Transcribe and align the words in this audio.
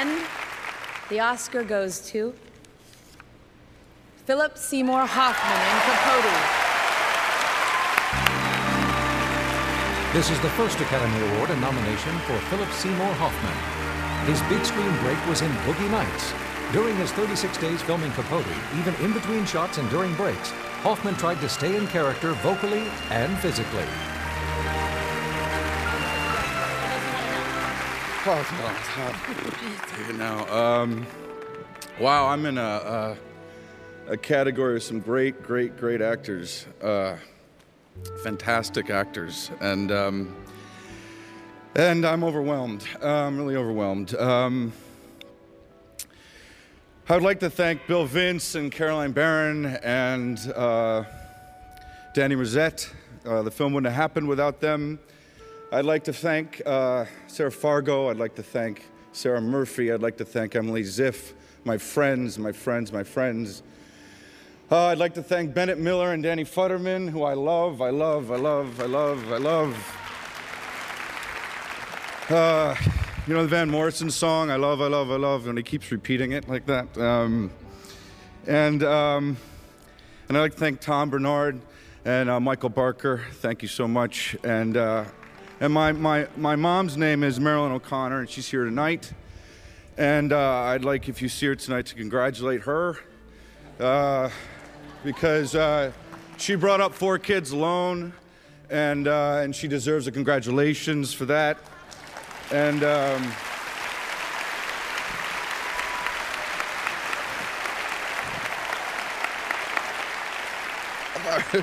And 0.00 0.24
the 1.10 1.20
Oscar 1.20 1.62
goes 1.62 2.00
to 2.08 2.32
Philip 4.24 4.56
Seymour 4.56 5.04
Hoffman 5.04 5.60
in 5.68 5.76
Capote. 5.84 6.40
This 10.14 10.30
is 10.30 10.40
the 10.40 10.48
first 10.56 10.80
Academy 10.80 11.20
Award 11.28 11.50
and 11.50 11.60
nomination 11.60 12.16
for 12.20 12.38
Philip 12.48 12.70
Seymour 12.70 13.12
Hoffman. 13.20 13.52
His 14.24 14.40
big 14.48 14.64
screen 14.64 14.96
break 15.02 15.20
was 15.26 15.42
in 15.42 15.50
Boogie 15.68 15.90
Nights. 15.90 16.32
During 16.72 16.96
his 16.96 17.12
36 17.12 17.58
days 17.58 17.82
filming 17.82 18.12
Capote, 18.12 18.46
even 18.78 18.94
in 19.04 19.12
between 19.12 19.44
shots 19.44 19.76
and 19.76 19.90
during 19.90 20.14
breaks, 20.14 20.50
Hoffman 20.80 21.16
tried 21.16 21.42
to 21.42 21.48
stay 21.50 21.76
in 21.76 21.86
character 21.88 22.32
vocally 22.40 22.84
and 23.10 23.38
physically. 23.40 23.84
Take 28.22 30.14
now. 30.16 30.46
Um, 30.54 31.06
wow, 31.98 32.26
I'm 32.26 32.44
in 32.44 32.58
a, 32.58 32.60
a, 32.60 34.12
a 34.12 34.16
category 34.18 34.76
of 34.76 34.82
some 34.82 35.00
great, 35.00 35.42
great, 35.42 35.78
great 35.78 36.02
actors. 36.02 36.66
Uh, 36.82 37.16
fantastic 38.22 38.90
actors. 38.90 39.50
And, 39.62 39.90
um, 39.90 40.36
and 41.74 42.04
I'm 42.04 42.22
overwhelmed. 42.22 42.84
Uh, 43.02 43.08
I'm 43.08 43.38
really 43.38 43.56
overwhelmed. 43.56 44.14
Um, 44.14 44.74
I 47.08 47.14
would 47.14 47.22
like 47.22 47.40
to 47.40 47.48
thank 47.48 47.86
Bill 47.86 48.04
Vince 48.04 48.54
and 48.54 48.70
Caroline 48.70 49.12
Barron 49.12 49.64
and 49.64 50.38
uh, 50.54 51.04
Danny 52.14 52.34
Rosette. 52.34 52.92
Uh, 53.24 53.40
the 53.40 53.50
film 53.50 53.72
wouldn't 53.72 53.90
have 53.90 54.00
happened 54.00 54.28
without 54.28 54.60
them. 54.60 54.98
I'd 55.72 55.84
like 55.84 56.02
to 56.04 56.12
thank 56.12 56.60
uh, 56.66 57.04
Sarah 57.28 57.52
Fargo. 57.52 58.10
I'd 58.10 58.16
like 58.16 58.34
to 58.34 58.42
thank 58.42 58.88
Sarah 59.12 59.40
Murphy. 59.40 59.92
I'd 59.92 60.02
like 60.02 60.16
to 60.16 60.24
thank 60.24 60.56
Emily 60.56 60.82
Ziff, 60.82 61.32
my 61.64 61.78
friends, 61.78 62.40
my 62.40 62.50
friends, 62.50 62.92
my 62.92 63.04
friends. 63.04 63.62
Uh, 64.68 64.86
I'd 64.86 64.98
like 64.98 65.14
to 65.14 65.22
thank 65.22 65.54
Bennett 65.54 65.78
Miller 65.78 66.12
and 66.12 66.24
Danny 66.24 66.42
Futterman, 66.42 67.08
who 67.08 67.22
I 67.22 67.34
love, 67.34 67.80
I 67.80 67.90
love, 67.90 68.32
I 68.32 68.36
love, 68.36 68.80
I 68.80 68.86
love, 68.86 69.32
I 69.32 69.36
love. 69.36 69.96
Uh, 72.28 72.74
you 73.28 73.34
know 73.34 73.42
the 73.42 73.48
Van 73.48 73.70
Morrison 73.70 74.10
song, 74.10 74.50
I 74.50 74.56
love, 74.56 74.80
I 74.80 74.88
love, 74.88 75.08
I 75.12 75.16
love, 75.16 75.46
and 75.46 75.56
he 75.56 75.62
keeps 75.62 75.92
repeating 75.92 76.32
it 76.32 76.48
like 76.48 76.66
that. 76.66 76.98
Um, 76.98 77.52
and, 78.48 78.82
um, 78.82 79.36
and 80.28 80.36
I'd 80.36 80.40
like 80.40 80.54
to 80.54 80.58
thank 80.58 80.80
Tom 80.80 81.10
Bernard 81.10 81.60
and 82.04 82.28
uh, 82.28 82.40
Michael 82.40 82.70
Barker. 82.70 83.22
Thank 83.34 83.62
you 83.62 83.68
so 83.68 83.86
much. 83.86 84.36
And, 84.42 84.76
uh, 84.76 85.04
and 85.60 85.74
my, 85.74 85.92
my, 85.92 86.26
my 86.38 86.56
mom's 86.56 86.96
name 86.96 87.22
is 87.22 87.38
Marilyn 87.38 87.72
O'Connor, 87.72 88.20
and 88.20 88.30
she's 88.30 88.48
here 88.48 88.64
tonight. 88.64 89.12
And 89.98 90.32
uh, 90.32 90.38
I'd 90.38 90.86
like, 90.86 91.06
if 91.06 91.20
you 91.20 91.28
see 91.28 91.46
her 91.46 91.54
tonight, 91.54 91.84
to 91.86 91.94
congratulate 91.94 92.62
her 92.62 92.98
uh, 93.78 94.30
because 95.04 95.54
uh, 95.54 95.92
she 96.38 96.54
brought 96.54 96.80
up 96.80 96.94
four 96.94 97.18
kids 97.18 97.50
alone, 97.50 98.14
and, 98.70 99.06
uh, 99.06 99.40
and 99.42 99.54
she 99.54 99.68
deserves 99.68 100.06
a 100.06 100.12
congratulations 100.12 101.12
for 101.12 101.26
that. 101.26 101.58
And 102.50 102.82
um, 102.82 103.22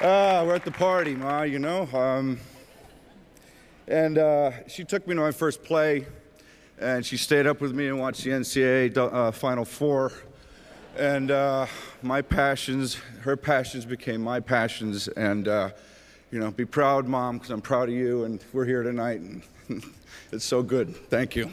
uh, 0.00 0.44
we're 0.46 0.54
at 0.54 0.64
the 0.64 0.70
party, 0.70 1.16
Ma, 1.16 1.42
you 1.42 1.58
know. 1.58 1.88
Um, 1.92 2.38
and 3.90 4.18
uh, 4.18 4.52
she 4.68 4.84
took 4.84 5.06
me 5.06 5.14
to 5.14 5.20
my 5.20 5.32
first 5.32 5.64
play, 5.64 6.06
and 6.78 7.04
she 7.04 7.16
stayed 7.16 7.46
up 7.46 7.60
with 7.60 7.72
me 7.72 7.88
and 7.88 7.98
watched 7.98 8.24
the 8.24 8.30
NCAA 8.30 8.96
uh, 8.96 9.32
Final 9.32 9.64
Four. 9.64 10.12
And 10.96 11.30
uh, 11.30 11.66
my 12.02 12.22
passions, 12.22 12.96
her 13.22 13.36
passions 13.36 13.84
became 13.84 14.20
my 14.20 14.40
passions. 14.40 15.08
And, 15.08 15.48
uh, 15.48 15.70
you 16.30 16.38
know, 16.38 16.50
be 16.50 16.64
proud, 16.64 17.06
Mom, 17.06 17.38
because 17.38 17.50
I'm 17.50 17.60
proud 17.60 17.88
of 17.88 17.94
you, 17.94 18.24
and 18.24 18.42
we're 18.52 18.64
here 18.64 18.82
tonight, 18.82 19.20
and 19.20 19.42
it's 20.32 20.44
so 20.44 20.62
good. 20.62 20.94
Thank 21.10 21.36
you. 21.36 21.50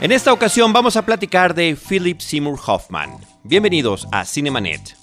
En 0.00 0.12
esta 0.12 0.32
ocasión 0.32 0.72
vamos 0.72 0.96
a 0.96 1.02
platicar 1.02 1.54
de 1.54 1.76
Philip 1.76 2.20
Seymour 2.20 2.58
Hoffman. 2.66 3.10
Bienvenidos 3.44 4.06
a 4.12 4.24
Cinemanet. 4.24 4.96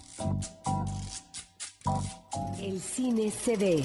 El 2.62 2.80
cine 2.80 3.32
se 3.32 3.56
ve, 3.56 3.84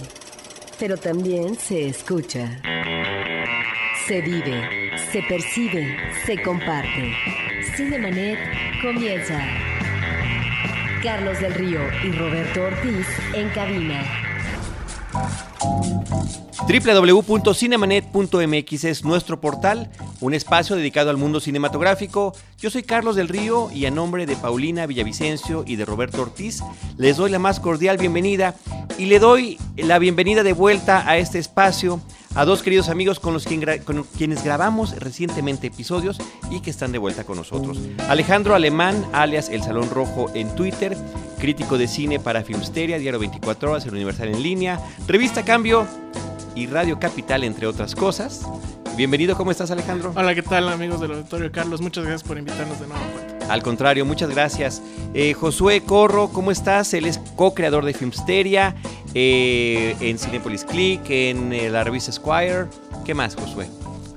pero 0.79 0.97
también 0.97 1.57
se 1.57 1.89
escucha. 1.89 2.61
Se 4.07 4.21
vive, 4.21 4.93
se 5.11 5.21
percibe, 5.23 5.97
se 6.25 6.41
comparte. 6.43 7.13
Cinemanet 7.77 8.39
comienza. 8.83 9.41
Carlos 11.03 11.41
del 11.41 11.55
Río 11.55 11.81
y 12.05 12.13
Roberto 12.13 12.63
Ortiz 12.63 13.09
en 13.35 13.49
cabina. 13.51 14.05
www.cinemanet.mx 16.69 18.85
es 18.85 19.05
nuestro 19.05 19.41
portal, 19.41 19.91
un 20.21 20.35
espacio 20.35 20.77
dedicado 20.77 21.11
al 21.11 21.17
mundo 21.17 21.41
cinematográfico. 21.41 22.35
Yo 22.59 22.71
soy 22.71 22.83
Carlos 22.83 23.17
del 23.17 23.29
Río 23.29 23.71
y 23.73 23.87
a 23.87 23.91
nombre 23.91 24.27
de 24.27 24.37
Paulina 24.37 24.87
Villavicencio 24.87 25.65
y 25.67 25.77
de 25.77 25.85
Roberto 25.85 26.23
Ortiz 26.23 26.63
les 26.97 27.17
doy 27.17 27.31
la 27.31 27.39
más 27.39 27.61
cordial 27.61 27.99
bienvenida 27.99 28.55
y 28.99 29.07
le 29.07 29.19
doy 29.19 29.59
la 29.77 29.99
bienvenida 29.99 30.43
de 30.43 30.53
vuelta 30.53 31.09
a 31.09 31.19
este 31.19 31.39
espacio 31.39 32.01
a 32.35 32.45
dos 32.45 32.63
queridos 32.63 32.91
amigos 32.91 33.19
con 33.19 33.33
los 33.33 33.47
quienes 33.47 34.45
grabamos 34.45 34.95
recientemente 34.97 35.69
episodios 35.69 36.19
y 36.51 36.61
que 36.61 36.69
están 36.69 36.93
de 36.93 36.99
vuelta 36.99 37.25
con 37.25 37.39
nosotros. 37.39 37.79
Alejandro 38.09 38.55
Alemán, 38.55 39.07
alias 39.13 39.49
El 39.49 39.63
Salón 39.63 39.89
Rojo 39.89 40.31
en 40.35 40.55
Twitter, 40.55 40.97
crítico 41.39 41.79
de 41.79 41.89
cine 41.89 42.21
para 42.21 42.43
Filmsteria, 42.43 42.99
Diario 42.99 43.21
24 43.21 43.71
Horas, 43.71 43.87
El 43.87 43.95
Universal 43.95 44.29
en 44.29 44.43
Línea, 44.43 44.79
Revista 45.07 45.47
Cambio 45.47 45.87
y 46.55 46.67
Radio 46.67 47.01
Capital, 47.01 47.43
entre 47.43 47.67
otras 47.67 47.95
cosas. 47.95 48.43
Bienvenido, 48.97 49.37
¿cómo 49.37 49.51
estás 49.51 49.71
Alejandro? 49.71 50.13
Hola, 50.17 50.35
¿qué 50.35 50.43
tal 50.43 50.71
amigos 50.71 51.03
del 51.03 51.13
auditorio? 51.13 51.53
Carlos, 51.53 51.83
muchas 51.83 52.05
gracias 52.05 52.27
por 52.27 52.39
invitarnos 52.39 52.81
de 52.81 52.87
nuevo. 52.87 53.05
Al 53.51 53.63
contrario, 53.63 54.07
muchas 54.07 54.31
gracias. 54.31 54.83
Eh, 55.13 55.35
Josué 55.35 55.83
Corro, 55.83 56.29
¿cómo 56.29 56.51
estás? 56.51 56.95
Él 56.95 57.05
es 57.05 57.19
co-creador 57.37 57.85
de 57.85 57.93
Filmsteria, 57.93 58.75
eh, 59.13 59.97
en 60.01 60.19
Cinepolis 60.19 60.65
Click, 60.65 61.03
en 61.11 61.53
eh, 61.53 61.69
la 61.69 61.85
revista 61.85 62.11
Squire. 62.11 62.69
¿Qué 63.05 63.13
más, 63.13 63.37
Josué? 63.37 63.69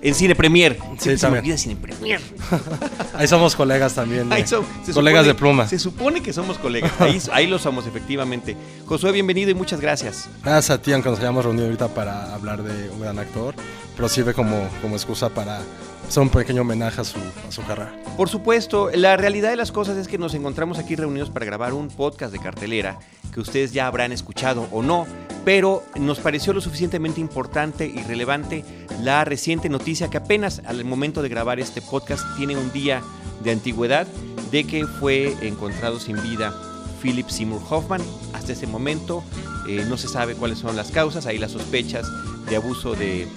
En 0.02 0.16
Cine 0.16 0.36
Premier. 0.36 0.78
Sí, 0.98 1.18
se 1.18 1.30
me 1.30 1.40
olvida 1.40 1.58
Cine 1.58 1.76
Premier. 1.76 2.22
Ahí 3.14 3.28
somos 3.28 3.56
colegas 3.56 3.94
también. 3.96 4.32
Ahí 4.32 4.44
eh, 4.44 4.48
son- 4.48 4.66
colegas 4.94 5.24
supone- 5.26 5.28
de 5.28 5.36
pluma. 5.36 5.68
Se 5.68 5.78
supone 5.80 6.22
que 6.22 6.32
somos 6.34 6.58
colegas. 6.58 6.92
Ahí, 7.00 7.22
ahí 7.34 7.48
lo 7.48 7.60
somos, 7.60 7.86
efectivamente. 7.86 8.56
Josué, 8.86 9.12
bienvenido 9.12 9.52
y 9.52 9.54
muchas 9.54 9.82
gracias. 9.82 10.30
Gracias 10.44 10.70
a 10.70 10.82
ti, 10.82 10.94
aunque 10.94 11.10
nos 11.10 11.20
hayamos 11.20 11.44
reunido 11.44 11.66
ahorita 11.66 11.90
para 11.90 12.34
hablar 12.34 12.64
de 12.64 12.90
un 12.90 13.02
gran 13.02 13.20
actor, 13.20 13.56
pero 13.96 14.08
sirve 14.08 14.34
como, 14.34 14.68
como 14.82 14.96
excusa 14.96 15.30
para 15.30 15.62
hacer 16.08 16.24
un 16.24 16.30
pequeño 16.30 16.62
homenaje 16.62 17.02
a 17.02 17.04
su, 17.04 17.20
a 17.48 17.52
su 17.52 17.62
carrera. 17.66 17.94
Por 18.16 18.30
supuesto, 18.30 18.90
la 18.94 19.18
realidad 19.18 19.50
de 19.50 19.58
las 19.58 19.72
cosas 19.72 19.98
es 19.98 20.08
que 20.08 20.18
nos 20.18 20.34
encontramos 20.34 20.80
aquí 20.80 20.96
reunidos 20.96 21.30
para 21.30 21.46
grabar 21.46 21.74
un 21.74 21.90
podcast 21.90 22.32
de 22.32 22.40
cartelera 22.40 22.98
que 23.34 23.40
ustedes 23.42 23.74
ya 23.74 23.86
habrán 23.86 24.12
escuchado 24.12 24.68
o 24.72 24.82
no, 24.82 25.06
pero 25.50 25.82
nos 26.00 26.20
pareció 26.20 26.54
lo 26.54 26.62
suficientemente 26.62 27.20
importante 27.20 27.88
y 27.88 28.04
relevante 28.04 28.64
la 29.02 29.26
reciente 29.26 29.68
noticia 29.68 30.08
que 30.08 30.18
apenas 30.18 30.62
al 30.64 30.86
momento 30.86 31.24
de 31.24 31.30
grabar 31.30 31.60
este 31.60 31.82
podcast 31.82 32.24
tiene 32.38 32.56
un 32.56 32.72
día 32.72 33.02
de 33.44 33.50
antigüedad 33.50 34.06
de 34.52 34.66
que 34.66 34.86
fue 34.86 35.36
encontrado 35.42 36.00
sin 36.00 36.22
vida 36.22 36.54
Philip 37.02 37.28
Seymour 37.28 37.64
Hoffman. 37.68 38.04
Hasta 38.34 38.54
ese 38.54 38.68
momento 38.68 39.24
eh, 39.68 39.84
no 39.90 39.98
se 39.98 40.08
sabe 40.08 40.36
cuáles 40.36 40.60
son 40.60 40.76
las 40.76 40.92
causas, 40.92 41.26
hay 41.26 41.40
las 41.40 41.54
sospechas 41.54 42.08
de 42.48 42.56
abuso 42.56 42.94
de, 42.94 43.28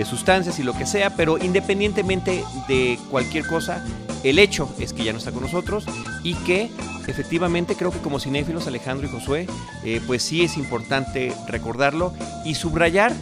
de 0.00 0.06
sustancias 0.06 0.58
y 0.58 0.62
lo 0.62 0.72
que 0.72 0.86
sea, 0.86 1.14
pero 1.14 1.36
independientemente 1.36 2.42
de 2.68 2.98
cualquier 3.10 3.46
cosa, 3.46 3.84
el 4.24 4.38
hecho 4.38 4.74
es 4.78 4.94
que 4.94 5.04
ya 5.04 5.12
no 5.12 5.18
está 5.18 5.30
con 5.30 5.42
nosotros 5.42 5.84
y 6.22 6.32
que 6.36 6.70
efectivamente 7.06 7.74
creo 7.76 7.90
que 7.90 7.98
como 7.98 8.18
cinéfilos, 8.18 8.66
Alejandro 8.66 9.06
y 9.06 9.10
Josué, 9.10 9.46
eh, 9.84 10.00
pues 10.06 10.22
sí 10.22 10.42
es 10.42 10.56
importante 10.56 11.34
recordarlo 11.48 12.14
y 12.46 12.54
subrayar 12.54 13.12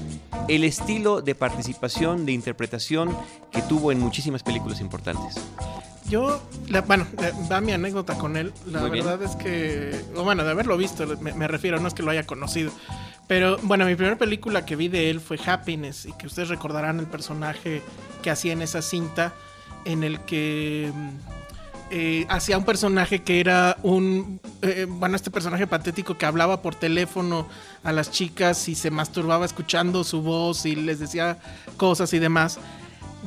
el 0.47 0.63
estilo 0.63 1.21
de 1.21 1.35
participación, 1.35 2.25
de 2.25 2.31
interpretación 2.31 3.11
que 3.51 3.61
tuvo 3.63 3.91
en 3.91 3.99
muchísimas 3.99 4.45
películas 4.45 4.81
importantes. 4.81 5.35
Yo, 6.09 6.41
la- 6.69 6.81
bueno, 6.83 7.07
va 7.51 7.61
mi 7.61 7.73
anécdota 7.73 8.17
con 8.17 8.37
él. 8.37 8.53
La 8.67 8.81
Muy 8.81 8.91
bien. 8.91 9.05
verdad 9.05 9.23
es 9.23 9.37
que, 9.37 10.01
bueno, 10.15 10.43
de 10.45 10.51
haberlo 10.51 10.77
visto, 10.77 11.07
me, 11.21 11.35
me 11.35 11.47
refiero, 11.49 11.79
no 11.81 11.89
es 11.89 11.95
que 11.95 12.03
lo 12.03 12.11
haya 12.11 12.25
conocido. 12.25 12.73
Pero 13.27 13.59
bueno, 13.63 13.85
mi 13.85 13.95
primera 13.95 14.17
película 14.17 14.65
que 14.65 14.75
vi 14.75 14.89
de 14.89 15.11
él 15.11 15.21
fue 15.21 15.39
Happiness 15.45 16.07
y 16.07 16.13
que 16.13 16.27
ustedes 16.27 16.49
recordarán 16.49 16.99
el 16.99 17.07
personaje 17.07 17.83
que 18.23 18.31
hacía 18.31 18.55
en 18.55 18.63
esa 18.63 18.81
cinta 18.81 19.35
en 19.85 20.03
el 20.03 20.21
que 20.21 20.91
mm, 20.95 21.09
eh, 21.91 22.27
hacía 22.31 22.57
un 22.57 22.65
personaje 22.65 23.23
que 23.23 23.39
era 23.41 23.77
un, 23.83 24.41
eh, 24.63 24.87
bueno, 24.89 25.15
este 25.15 25.31
personaje 25.31 25.67
patético 25.67 26.17
que 26.17 26.25
hablaba 26.25 26.63
por 26.63 26.75
teléfono 26.75 27.47
a 27.85 27.93
las 27.93 28.11
chicas 28.11 28.67
y 28.71 28.75
se 28.75 28.91
masturbaba 28.91 29.45
escuchando 29.45 30.05
su 30.05 30.23
voz 30.23 30.65
y 30.65 30.75
les 30.75 30.99
decía 30.99 31.37
cosas 31.77 32.13
y 32.15 32.19
demás. 32.19 32.59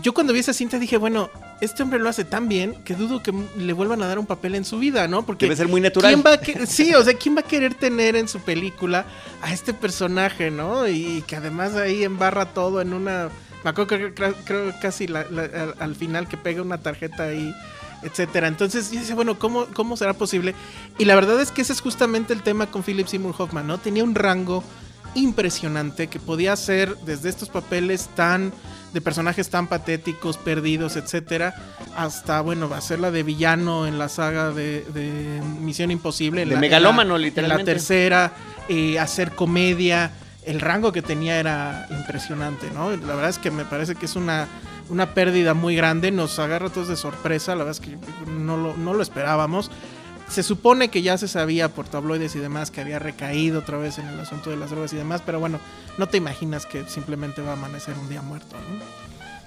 yo 0.02 0.14
cuando 0.16 0.34
vi 0.34 0.40
esa 0.40 0.54
cinta 0.54 0.80
dije, 0.80 0.98
bueno, 0.98 1.30
este 1.62 1.84
hombre 1.84 2.00
lo 2.00 2.10
hace 2.10 2.26
tan 2.26 2.48
bien 2.50 2.76
que 2.84 2.96
dudo 2.96 3.22
que 3.24 3.34
le 3.58 3.74
vuelvan 3.74 4.02
a 4.02 4.08
dar 4.08 4.20
un 4.20 4.26
papel 4.26 4.56
en 4.56 4.66
su 4.66 4.80
vida, 4.80 5.08
¿no? 5.08 5.26
Porque 5.26 5.46
Debe 5.46 5.56
ser 5.56 5.68
muy 5.68 5.80
natural. 5.80 6.12
¿quién 6.12 6.24
va 6.26 6.34
a 6.34 6.66
sí, 6.66 6.94
o 6.96 7.04
sea, 7.04 7.14
¿quién 7.14 7.36
va 7.36 7.42
a 7.42 7.44
querer 7.44 7.76
tener 7.76 8.16
en 8.16 8.28
su 8.28 8.40
película 8.40 9.06
a 9.42 9.54
este 9.54 9.74
personaje, 9.74 10.52
¿no? 10.52 10.88
Y 10.88 11.24
que 11.28 11.36
además 11.36 11.76
ahí 11.76 12.04
embarra 12.04 12.48
todo 12.48 12.82
en 12.82 12.94
una... 12.94 13.30
Me 13.64 13.70
acuerdo 13.70 13.88
que 13.98 14.14
creo, 14.14 14.34
creo 14.44 14.74
casi 14.82 15.08
la- 15.08 15.26
al 15.80 15.96
final 15.96 16.28
que 16.28 16.36
pega 16.36 16.64
una 16.64 16.80
tarjeta 16.80 17.24
ahí, 17.24 17.54
etcétera. 18.02 18.48
Entonces 18.48 18.90
yo 18.92 19.00
decía, 19.00 19.14
bueno, 19.14 19.38
¿cómo, 19.38 19.66
¿cómo 19.74 19.96
será 19.98 20.14
posible? 20.14 20.56
Y 20.98 21.06
la 21.06 21.14
verdad 21.14 21.40
es 21.40 21.52
que 21.52 21.62
ese 21.62 21.74
es 21.74 21.82
justamente 21.82 22.34
el 22.34 22.42
tema 22.42 22.66
con 22.68 22.82
Philip 22.82 23.06
Seymour 23.08 23.36
Hoffman, 23.38 23.68
¿no? 23.68 23.78
Tenía 23.78 24.04
un 24.04 24.16
rango 24.16 24.64
impresionante 25.16 26.08
que 26.08 26.20
podía 26.20 26.54
hacer 26.54 26.96
desde 27.06 27.30
estos 27.30 27.50
papeles 27.50 28.10
tan 28.16 28.52
de 28.94 29.00
personajes 29.02 29.50
tan 29.50 29.68
patéticos, 29.68 30.38
perdidos, 30.38 30.98
etcétera, 30.98 31.56
hasta 31.96 32.42
bueno, 32.42 32.70
hacerla 32.74 33.10
de 33.12 33.24
villano 33.24 33.88
en 33.88 33.98
la 33.98 34.10
saga 34.10 34.52
de, 34.52 34.84
de 34.94 35.42
Misión 35.62 35.92
Imposible, 35.92 36.42
en 36.42 36.50
De 36.50 36.56
la- 36.56 36.58
en 36.58 36.62
megalómano, 36.62 37.16
En 37.16 37.22
literalmente. 37.22 37.64
la 37.72 37.74
tercera, 37.74 38.34
eh, 38.68 39.00
hacer 39.00 39.32
comedia, 39.32 40.12
el 40.46 40.60
rango 40.60 40.92
que 40.92 41.02
tenía 41.02 41.40
era 41.40 41.88
impresionante, 41.90 42.70
¿no? 42.74 42.90
La 42.92 43.16
verdad 43.16 43.30
es 43.30 43.38
que 43.38 43.50
me 43.52 43.64
parece 43.66 43.96
que 43.96 44.06
es 44.08 44.16
una 44.16 44.48
una 44.90 45.14
pérdida 45.14 45.54
muy 45.54 45.74
grande, 45.74 46.12
nos 46.12 46.38
agarra 46.38 46.68
todos 46.70 46.90
de 46.90 46.98
sorpresa, 46.98 47.56
la 47.56 47.64
verdad 47.64 47.80
es 47.82 47.90
que 47.90 47.98
no 48.30 48.58
lo, 48.58 48.76
no 48.76 48.94
lo 48.94 49.02
esperábamos. 49.02 49.72
Se 50.32 50.44
supone 50.44 50.90
que 50.90 51.02
ya 51.02 51.18
se 51.18 51.28
sabía 51.28 51.68
por 51.70 51.88
tabloides 51.90 52.36
y 52.36 52.40
demás 52.40 52.72
que 52.72 52.80
había 52.80 53.00
recaído 53.00 53.60
otra 53.60 53.78
vez 53.78 53.98
en 53.98 54.08
el 54.08 54.18
asunto 54.20 54.50
de 54.50 54.56
las 54.56 54.70
drogas 54.70 54.94
y 54.94 54.96
demás, 54.96 55.22
pero 55.26 55.40
bueno, 55.42 55.60
no 55.98 56.08
te 56.08 56.16
imaginas 56.18 56.66
que 56.66 56.86
simplemente 56.88 57.42
va 57.42 57.50
a 57.50 57.54
amanecer 57.54 57.96
un 57.98 58.08
día 58.08 58.22
muerto, 58.22 58.56
¿no? 58.56 58.86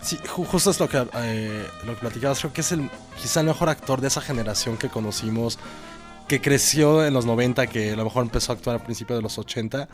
Sí, 0.03 0.19
ju- 0.19 0.45
justo 0.45 0.71
es 0.71 0.79
lo 0.79 0.87
que, 0.89 1.07
eh, 1.15 1.67
lo 1.87 1.95
que 1.95 2.01
platicabas. 2.01 2.39
Creo 2.41 2.53
que 2.53 2.61
es 2.61 2.71
el 2.73 2.91
quizá 3.21 3.41
el 3.41 3.47
mejor 3.47 3.71
actor 3.71 4.03
de 4.03 4.09
esa 4.09 4.21
generación 4.21 4.77
que 4.77 4.91
conocimos, 4.91 5.59
que 6.29 6.43
creció 6.43 7.05
en 7.07 7.15
los 7.15 7.25
90, 7.25 7.67
que 7.69 7.93
a 7.93 7.97
lo 7.97 8.05
mejor 8.05 8.23
empezó 8.25 8.53
a 8.53 8.57
actuar 8.57 8.77
al 8.77 8.83
principio 8.83 9.17
de 9.17 9.23
los 9.23 9.39
80. 9.39 9.89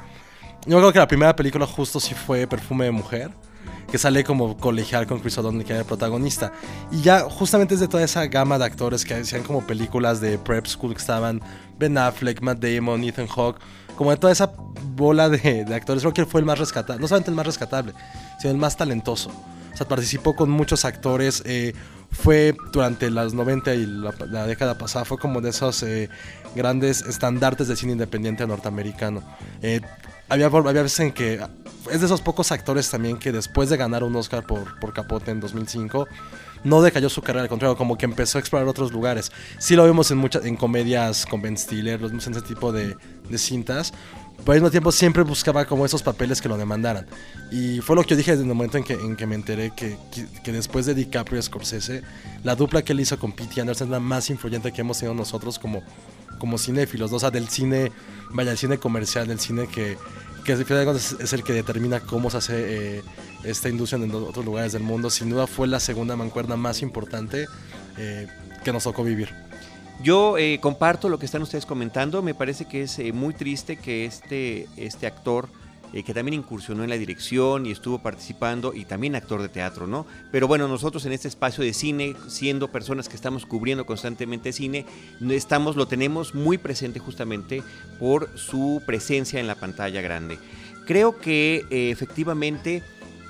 Yo 0.66 0.78
creo 0.78 0.92
que 0.92 0.98
la 0.98 1.06
primera 1.06 1.36
película 1.36 1.66
justo 1.68 2.00
sí 2.00 2.14
fue 2.14 2.48
Perfume 2.48 2.86
de 2.86 2.90
Mujer, 2.90 3.30
que 3.90 3.98
sale 3.98 4.24
como 4.24 4.56
colegial 4.56 5.06
con 5.06 5.20
Chris 5.20 5.38
O'Donnell, 5.38 5.64
que 5.64 5.72
era 5.72 5.80
el 5.80 5.86
protagonista. 5.86 6.52
Y 6.90 7.02
ya 7.02 7.20
justamente 7.20 7.74
es 7.74 7.80
de 7.80 7.88
toda 7.88 8.04
esa 8.04 8.26
gama 8.26 8.58
de 8.58 8.64
actores 8.64 9.04
que 9.04 9.14
hacían 9.14 9.42
como 9.42 9.66
películas 9.66 10.20
de 10.20 10.38
prep 10.38 10.66
school 10.66 10.94
que 10.94 11.00
estaban 11.00 11.40
Ben 11.78 11.98
Affleck, 11.98 12.40
Matt 12.40 12.58
Damon, 12.58 13.02
Ethan 13.04 13.26
Hawke, 13.26 13.60
como 13.96 14.10
de 14.10 14.16
toda 14.16 14.32
esa 14.32 14.52
bola 14.96 15.28
de, 15.28 15.64
de 15.64 15.74
actores. 15.74 16.02
Creo 16.02 16.14
que 16.14 16.26
fue 16.26 16.40
el 16.40 16.46
más 16.46 16.58
rescatable, 16.58 17.00
no 17.00 17.08
solamente 17.08 17.30
el 17.30 17.36
más 17.36 17.46
rescatable, 17.46 17.92
sino 18.38 18.52
el 18.52 18.58
más 18.58 18.76
talentoso. 18.76 19.30
O 19.72 19.76
sea, 19.76 19.86
participó 19.86 20.34
con 20.34 20.50
muchos 20.50 20.84
actores. 20.84 21.42
eh, 21.46 21.72
fue 22.12 22.56
durante 22.72 23.08
los 23.10 23.34
90 23.34 23.74
y 23.74 23.86
la, 23.86 24.14
la 24.28 24.46
década 24.46 24.76
pasada, 24.76 25.04
fue 25.04 25.18
como 25.18 25.40
de 25.40 25.50
esos 25.50 25.82
eh, 25.82 26.08
grandes 26.54 27.02
estandartes 27.02 27.68
del 27.68 27.76
cine 27.76 27.92
independiente 27.92 28.46
norteamericano. 28.46 29.22
Eh, 29.62 29.80
había, 30.28 30.46
había 30.46 30.82
veces 30.82 31.00
en 31.00 31.12
que 31.12 31.40
es 31.90 32.00
de 32.00 32.06
esos 32.06 32.20
pocos 32.20 32.52
actores 32.52 32.90
también 32.90 33.18
que 33.18 33.32
después 33.32 33.70
de 33.70 33.76
ganar 33.76 34.04
un 34.04 34.14
Oscar 34.16 34.46
por, 34.46 34.78
por 34.78 34.92
Capote 34.92 35.30
en 35.30 35.40
2005, 35.40 36.06
no 36.64 36.82
decayó 36.82 37.08
su 37.08 37.22
carrera, 37.22 37.44
al 37.44 37.48
contrario, 37.48 37.76
como 37.76 37.96
que 37.96 38.04
empezó 38.04 38.38
a 38.38 38.40
explorar 38.40 38.68
otros 38.68 38.92
lugares. 38.92 39.32
Sí 39.58 39.76
lo 39.76 39.86
vimos 39.86 40.10
en 40.10 40.18
muchas 40.18 40.44
en 40.44 40.56
comedias 40.56 41.26
con 41.26 41.40
Ben 41.40 41.56
Stiller, 41.56 42.02
en 42.02 42.16
ese 42.16 42.42
tipo 42.42 42.72
de, 42.72 42.96
de 43.28 43.38
cintas, 43.38 43.92
pero 44.38 44.52
al 44.52 44.58
mismo 44.58 44.70
tiempo 44.70 44.92
siempre 44.92 45.22
buscaba 45.22 45.64
como 45.64 45.86
esos 45.86 46.02
papeles 46.02 46.40
que 46.40 46.48
lo 46.48 46.56
demandaran. 46.56 47.06
Y 47.50 47.80
fue 47.80 47.96
lo 47.96 48.02
que 48.02 48.10
yo 48.10 48.16
dije 48.16 48.32
desde 48.32 48.42
el 48.42 48.48
momento 48.48 48.78
en 48.78 48.84
que, 48.84 48.94
en 48.94 49.16
que 49.16 49.26
me 49.26 49.34
enteré 49.34 49.72
que, 49.74 49.96
que, 50.12 50.26
que 50.42 50.52
después 50.52 50.86
de 50.86 50.94
DiCaprio 50.94 51.38
y 51.38 51.42
Scorsese, 51.42 52.02
la 52.44 52.56
dupla 52.56 52.82
que 52.82 52.92
él 52.92 53.00
hizo 53.00 53.18
con 53.18 53.32
Pete 53.32 53.60
Anderson 53.60 53.88
es 53.88 53.92
la 53.92 54.00
más 54.00 54.30
influyente 54.30 54.72
que 54.72 54.82
hemos 54.82 54.98
tenido 54.98 55.14
nosotros 55.14 55.58
como, 55.58 55.82
como 56.38 56.58
cinéfilos, 56.58 57.10
¿no? 57.10 57.16
o 57.16 57.20
sea, 57.20 57.30
del 57.30 57.48
cine, 57.48 57.92
vaya, 58.30 58.52
el 58.52 58.58
cine 58.58 58.78
comercial, 58.78 59.26
del 59.26 59.40
cine 59.40 59.66
que, 59.66 59.96
que 60.44 60.52
al 60.52 60.64
final 60.64 60.80
de 60.80 60.84
cuentas 60.84 61.16
es 61.18 61.32
el 61.32 61.42
que 61.42 61.52
determina 61.52 62.00
cómo 62.00 62.30
se 62.30 62.36
hace 62.38 62.98
eh, 62.98 63.02
esta 63.44 63.68
industria 63.68 64.02
en 64.02 64.14
otros 64.14 64.44
lugares 64.44 64.72
del 64.72 64.82
mundo. 64.82 65.10
Sin 65.10 65.30
duda 65.30 65.46
fue 65.46 65.66
la 65.66 65.80
segunda 65.80 66.16
mancuerna 66.16 66.56
más 66.56 66.82
importante 66.82 67.46
eh, 67.96 68.26
que 68.64 68.72
nos 68.72 68.84
tocó 68.84 69.04
vivir. 69.04 69.30
Yo 70.02 70.38
eh, 70.38 70.58
comparto 70.60 71.08
lo 71.08 71.18
que 71.18 71.26
están 71.26 71.42
ustedes 71.42 71.66
comentando. 71.66 72.22
Me 72.22 72.34
parece 72.34 72.64
que 72.64 72.82
es 72.82 72.98
muy 73.12 73.34
triste 73.34 73.76
que 73.76 74.06
este, 74.06 74.66
este 74.76 75.06
actor, 75.06 75.48
eh, 75.92 76.02
que 76.02 76.14
también 76.14 76.34
incursionó 76.34 76.84
en 76.84 76.90
la 76.90 76.96
dirección 76.96 77.66
y 77.66 77.70
estuvo 77.70 77.98
participando, 77.98 78.72
y 78.74 78.84
también 78.84 79.14
actor 79.14 79.42
de 79.42 79.48
teatro, 79.48 79.86
¿no? 79.86 80.06
Pero 80.30 80.48
bueno, 80.48 80.68
nosotros 80.68 81.04
en 81.06 81.12
este 81.12 81.28
espacio 81.28 81.64
de 81.64 81.72
cine, 81.72 82.14
siendo 82.28 82.68
personas 82.68 83.08
que 83.08 83.16
estamos 83.16 83.46
cubriendo 83.46 83.86
constantemente 83.86 84.52
cine, 84.52 84.86
estamos, 85.30 85.76
lo 85.76 85.86
tenemos 85.86 86.34
muy 86.34 86.58
presente 86.58 86.98
justamente 87.00 87.62
por 87.98 88.30
su 88.38 88.82
presencia 88.86 89.40
en 89.40 89.46
la 89.46 89.54
pantalla 89.54 90.00
grande. 90.00 90.38
Creo 90.86 91.18
que 91.18 91.64
eh, 91.70 91.90
efectivamente 91.90 92.82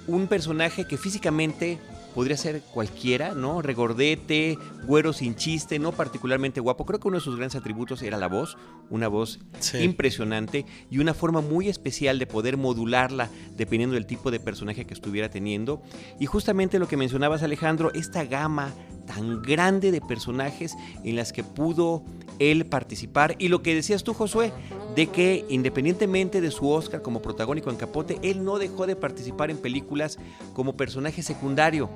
un 0.06 0.26
personaje 0.26 0.84
que 0.84 0.96
físicamente 0.96 1.78
podría 2.14 2.36
ser 2.36 2.62
cualquiera, 2.62 3.34
¿no? 3.34 3.62
Regordete, 3.62 4.58
güero 4.86 5.12
sin 5.12 5.34
chiste, 5.36 5.78
no 5.78 5.92
particularmente 5.92 6.60
guapo. 6.60 6.84
Creo 6.86 7.00
que 7.00 7.08
uno 7.08 7.18
de 7.18 7.24
sus 7.24 7.36
grandes 7.36 7.56
atributos 7.56 8.02
era 8.02 8.16
la 8.18 8.26
voz, 8.28 8.56
una 8.90 9.08
voz 9.08 9.40
Sí. 9.60 9.78
impresionante 9.78 10.66
y 10.90 10.98
una 10.98 11.14
forma 11.14 11.40
muy 11.40 11.68
especial 11.68 12.18
de 12.18 12.26
poder 12.26 12.56
modularla 12.56 13.28
dependiendo 13.56 13.94
del 13.94 14.06
tipo 14.06 14.30
de 14.30 14.40
personaje 14.40 14.84
que 14.86 14.94
estuviera 14.94 15.30
teniendo. 15.30 15.82
Y 16.18 16.26
justamente 16.26 16.78
lo 16.78 16.88
que 16.88 16.96
mencionabas 16.96 17.42
Alejandro, 17.42 17.92
esta 17.94 18.24
gama 18.24 18.72
tan 19.00 19.42
grande 19.42 19.90
de 19.90 20.00
personajes 20.00 20.76
en 21.04 21.16
las 21.16 21.32
que 21.32 21.44
pudo 21.44 22.04
él 22.38 22.66
participar 22.66 23.36
y 23.38 23.48
lo 23.48 23.62
que 23.62 23.74
decías 23.74 24.02
tú 24.02 24.14
Josué, 24.14 24.52
de 24.96 25.06
que 25.08 25.44
independientemente 25.48 26.40
de 26.40 26.50
su 26.50 26.68
Oscar 26.68 27.02
como 27.02 27.22
protagónico 27.22 27.70
en 27.70 27.76
Capote, 27.76 28.18
él 28.22 28.44
no 28.44 28.58
dejó 28.58 28.86
de 28.86 28.96
participar 28.96 29.50
en 29.50 29.58
películas 29.58 30.18
como 30.54 30.76
personaje 30.76 31.22
secundario. 31.22 31.90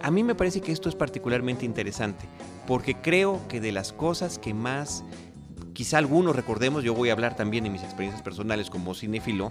A 0.00 0.10
mí 0.10 0.24
me 0.24 0.34
parece 0.34 0.60
que 0.60 0.72
esto 0.72 0.88
es 0.88 0.96
particularmente 0.96 1.64
interesante, 1.64 2.24
porque 2.66 2.94
creo 2.94 3.40
que 3.48 3.60
de 3.60 3.70
las 3.70 3.92
cosas 3.92 4.38
que 4.38 4.52
más, 4.54 5.04
quizá 5.72 5.98
algunos 5.98 6.36
recordemos, 6.36 6.84
yo 6.84 6.94
voy 6.94 7.10
a 7.10 7.12
hablar 7.12 7.36
también 7.36 7.64
de 7.64 7.70
mis 7.70 7.82
experiencias 7.82 8.22
personales 8.22 8.70
como 8.70 8.94
cinéfilo, 8.94 9.50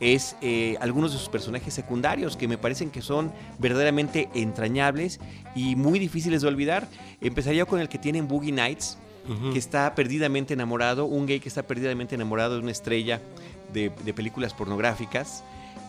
es 0.00 0.36
eh, 0.42 0.76
algunos 0.80 1.12
de 1.12 1.18
sus 1.18 1.28
personajes 1.28 1.72
secundarios 1.72 2.36
que 2.36 2.48
me 2.48 2.58
parecen 2.58 2.90
que 2.90 3.02
son 3.02 3.32
verdaderamente 3.58 4.28
entrañables 4.34 5.20
y 5.54 5.74
muy 5.76 5.98
difíciles 5.98 6.42
de 6.42 6.48
olvidar. 6.48 6.86
Empezaría 7.20 7.64
con 7.64 7.80
el 7.80 7.88
que 7.88 7.98
tiene 7.98 8.18
en 8.18 8.28
Boogie 8.28 8.52
Nights, 8.52 8.98
que 9.52 9.58
está 9.58 9.92
perdidamente 9.96 10.54
enamorado, 10.54 11.06
un 11.06 11.26
gay 11.26 11.40
que 11.40 11.48
está 11.48 11.64
perdidamente 11.64 12.14
enamorado 12.14 12.54
de 12.54 12.60
una 12.60 12.70
estrella 12.70 13.20
de, 13.72 13.90
de 14.04 14.14
películas 14.14 14.54
pornográficas, 14.54 15.42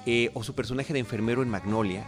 eh, 0.10 0.32
o 0.34 0.42
su 0.42 0.56
personaje 0.56 0.94
de 0.94 1.00
enfermero 1.00 1.44
en 1.44 1.50
Magnolia, 1.50 2.06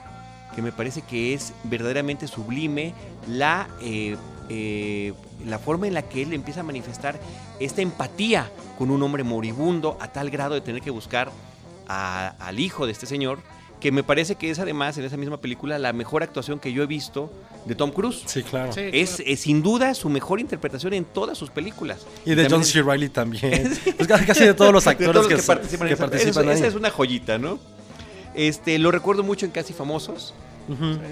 que 0.55 0.61
me 0.61 0.71
parece 0.71 1.01
que 1.01 1.33
es 1.33 1.53
verdaderamente 1.65 2.27
sublime 2.27 2.93
la, 3.27 3.67
eh, 3.81 4.15
eh, 4.47 5.11
la 5.45 5.59
forma 5.59 5.87
en 5.87 5.93
la 5.93 6.01
que 6.03 6.21
él 6.21 6.33
empieza 6.33 6.61
a 6.61 6.63
manifestar 6.63 7.19
esta 7.59 7.81
empatía 7.81 8.49
con 8.77 8.91
un 8.91 9.01
hombre 9.03 9.23
moribundo 9.23 9.97
a 9.99 10.11
tal 10.11 10.29
grado 10.29 10.53
de 10.55 10.61
tener 10.61 10.81
que 10.81 10.91
buscar 10.91 11.31
a- 11.87 12.35
al 12.39 12.59
hijo 12.59 12.85
de 12.85 12.91
este 12.91 13.05
señor, 13.05 13.39
que 13.79 13.91
me 13.93 14.03
parece 14.03 14.35
que 14.35 14.49
es 14.51 14.59
además 14.59 14.97
en 14.97 15.05
esa 15.05 15.15
misma 15.15 15.37
película 15.37 15.79
la 15.79 15.93
mejor 15.93 16.21
actuación 16.21 16.59
que 16.59 16.73
yo 16.73 16.83
he 16.83 16.85
visto 16.85 17.31
de 17.65 17.75
Tom 17.75 17.91
Cruise. 17.91 18.21
Sí, 18.25 18.43
claro. 18.43 18.73
Sí, 18.73 18.81
Es, 18.91 19.15
claro. 19.15 19.23
es 19.31 19.39
sin 19.39 19.63
duda 19.63 19.93
su 19.93 20.09
mejor 20.09 20.41
interpretación 20.41 20.93
en 20.93 21.05
todas 21.05 21.37
sus 21.37 21.49
películas. 21.49 22.05
Y 22.25 22.35
de 22.35 22.47
John 22.49 22.63
C. 22.65 22.81
Reilly 22.81 23.07
también. 23.09 23.71
Pues 23.97 24.07
casi- 24.07 24.43
de 24.45 24.53
todos 24.53 24.73
los 24.73 24.85
actores 24.85 25.13
todos 25.13 25.29
los 25.31 25.41
que, 25.41 25.47
participan, 25.47 25.87
que 25.87 25.93
en 25.93 25.97
esa- 25.97 26.09
participan 26.09 26.43
esa- 26.43 26.51
ahí. 26.51 26.57
esa 26.57 26.67
es 26.67 26.75
una 26.75 26.89
joyita, 26.89 27.37
¿no? 27.37 27.57
Este, 28.35 28.77
lo 28.79 28.91
recuerdo 28.91 29.23
mucho 29.23 29.45
en 29.45 29.51
Casi 29.53 29.73
Famosos, 29.73 30.33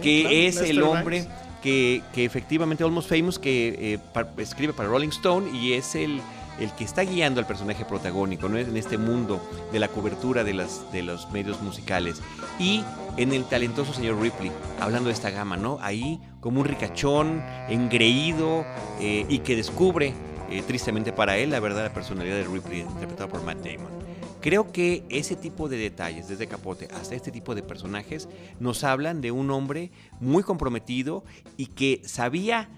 que 0.01 0.47
es 0.47 0.57
el 0.57 0.83
hombre. 0.83 1.25
Que, 1.67 2.01
que 2.13 2.23
efectivamente 2.23 2.81
Almost 2.85 3.09
Famous 3.09 3.37
que 3.37 3.75
eh, 3.93 3.99
escribe 4.37 4.71
para 4.71 4.87
Rolling 4.87 5.09
Stone 5.09 5.51
y 5.51 5.73
es 5.73 5.95
el, 5.95 6.21
el 6.61 6.71
que 6.71 6.85
está 6.85 7.01
guiando 7.01 7.41
al 7.41 7.45
personaje 7.45 7.83
protagónico 7.83 8.47
¿no? 8.47 8.57
en 8.57 8.77
este 8.77 8.97
mundo 8.97 9.41
de 9.73 9.79
la 9.79 9.89
cobertura 9.89 10.45
de, 10.45 10.53
las, 10.53 10.89
de 10.93 11.03
los 11.03 11.29
medios 11.31 11.61
musicales. 11.61 12.21
Y 12.57 12.85
en 13.17 13.33
el 13.33 13.43
talentoso 13.43 13.91
señor 13.91 14.21
Ripley, 14.21 14.49
hablando 14.79 15.09
de 15.09 15.13
esta 15.13 15.29
gama, 15.29 15.57
¿no? 15.57 15.77
Ahí 15.81 16.21
como 16.39 16.61
un 16.61 16.67
ricachón, 16.67 17.43
engreído 17.67 18.65
eh, 19.01 19.25
y 19.27 19.39
que 19.39 19.57
descubre, 19.57 20.13
eh, 20.49 20.63
tristemente 20.65 21.11
para 21.11 21.35
él, 21.35 21.49
la 21.49 21.59
verdadera 21.59 21.93
personalidad 21.93 22.37
de 22.37 22.43
Ripley, 22.45 22.79
interpretado 22.79 23.27
por 23.27 23.43
Matt 23.43 23.57
Damon. 23.57 24.06
Creo 24.41 24.71
que 24.71 25.03
ese 25.09 25.35
tipo 25.35 25.67
de 25.67 25.77
detalles, 25.77 26.27
desde 26.27 26.47
Capote 26.47 26.87
hasta 26.93 27.15
este 27.15 27.31
tipo 27.31 27.55
de 27.55 27.63
personajes, 27.63 28.29
nos 28.59 28.83
hablan 28.83 29.21
de 29.21 29.31
un 29.31 29.51
hombre 29.51 29.91
muy 30.19 30.43
comprometido 30.43 31.23
y 31.57 31.67
que 31.67 32.01
sabía 32.05 32.69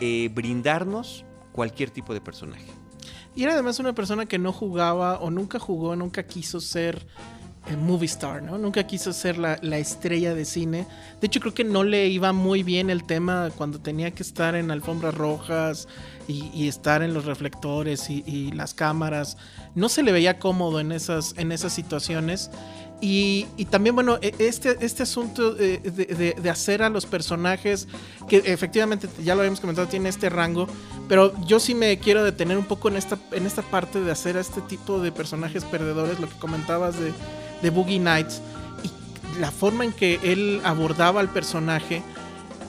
eh, 0.00 0.30
brindarnos 0.32 1.24
cualquier 1.52 1.90
tipo 1.90 2.14
de 2.14 2.20
personaje. 2.20 2.70
Y 3.34 3.44
era 3.44 3.52
además 3.52 3.78
una 3.78 3.94
persona 3.94 4.26
que 4.26 4.38
no 4.38 4.52
jugaba 4.52 5.18
o 5.20 5.30
nunca 5.30 5.58
jugó, 5.58 5.96
nunca 5.96 6.26
quiso 6.26 6.60
ser 6.60 7.06
movie 7.76 8.06
star, 8.06 8.42
¿no? 8.42 8.56
Nunca 8.58 8.86
quiso 8.86 9.12
ser 9.12 9.36
la, 9.38 9.58
la 9.62 9.78
estrella 9.78 10.34
de 10.34 10.44
cine. 10.44 10.86
De 11.20 11.26
hecho, 11.26 11.40
creo 11.40 11.54
que 11.54 11.64
no 11.64 11.84
le 11.84 12.08
iba 12.08 12.32
muy 12.32 12.62
bien 12.62 12.88
el 12.90 13.04
tema 13.04 13.50
cuando 13.56 13.78
tenía 13.80 14.10
que 14.12 14.22
estar 14.22 14.54
en 14.54 14.70
alfombras 14.70 15.14
rojas 15.14 15.86
y, 16.26 16.50
y 16.54 16.68
estar 16.68 17.02
en 17.02 17.12
los 17.14 17.24
reflectores 17.26 18.08
y, 18.10 18.22
y 18.26 18.52
las 18.52 18.72
cámaras. 18.74 19.36
No 19.74 19.88
se 19.88 20.02
le 20.02 20.12
veía 20.12 20.38
cómodo 20.38 20.80
en 20.80 20.92
esas, 20.92 21.34
en 21.36 21.52
esas 21.52 21.72
situaciones. 21.74 22.50
Y, 23.00 23.46
y 23.56 23.66
también, 23.66 23.94
bueno, 23.94 24.18
e- 24.22 24.34
este, 24.40 24.76
este 24.84 25.04
asunto 25.04 25.56
eh, 25.60 25.80
de, 25.84 26.06
de- 26.06 26.34
de 26.40 26.50
hacer 26.50 26.82
a 26.82 26.88
los 26.88 27.06
personajes, 27.06 27.86
que 28.28 28.38
efectivamente 28.38 29.08
ya 29.22 29.34
lo 29.36 29.42
habíamos 29.42 29.60
comentado, 29.60 29.86
tiene 29.86 30.08
este 30.08 30.28
rango, 30.30 30.66
pero 31.08 31.32
yo 31.46 31.60
sí 31.60 31.76
me 31.76 31.96
quiero 32.00 32.24
detener 32.24 32.58
un 32.58 32.64
poco 32.64 32.88
en 32.88 32.96
esta, 32.96 33.16
en 33.30 33.46
esta 33.46 33.62
parte 33.62 34.00
de 34.00 34.10
hacer 34.10 34.36
a 34.36 34.40
este 34.40 34.62
tipo 34.62 35.00
de 35.00 35.12
personajes 35.12 35.64
perdedores, 35.64 36.18
lo 36.18 36.28
que 36.28 36.34
comentabas 36.40 36.98
de, 36.98 37.12
de 37.62 37.70
Boogie 37.70 37.98
Nights, 37.98 38.40
y 38.82 39.40
la 39.40 39.50
forma 39.50 39.84
en 39.84 39.92
que 39.92 40.20
él 40.22 40.60
abordaba 40.64 41.20
al 41.20 41.28
personaje 41.28 42.02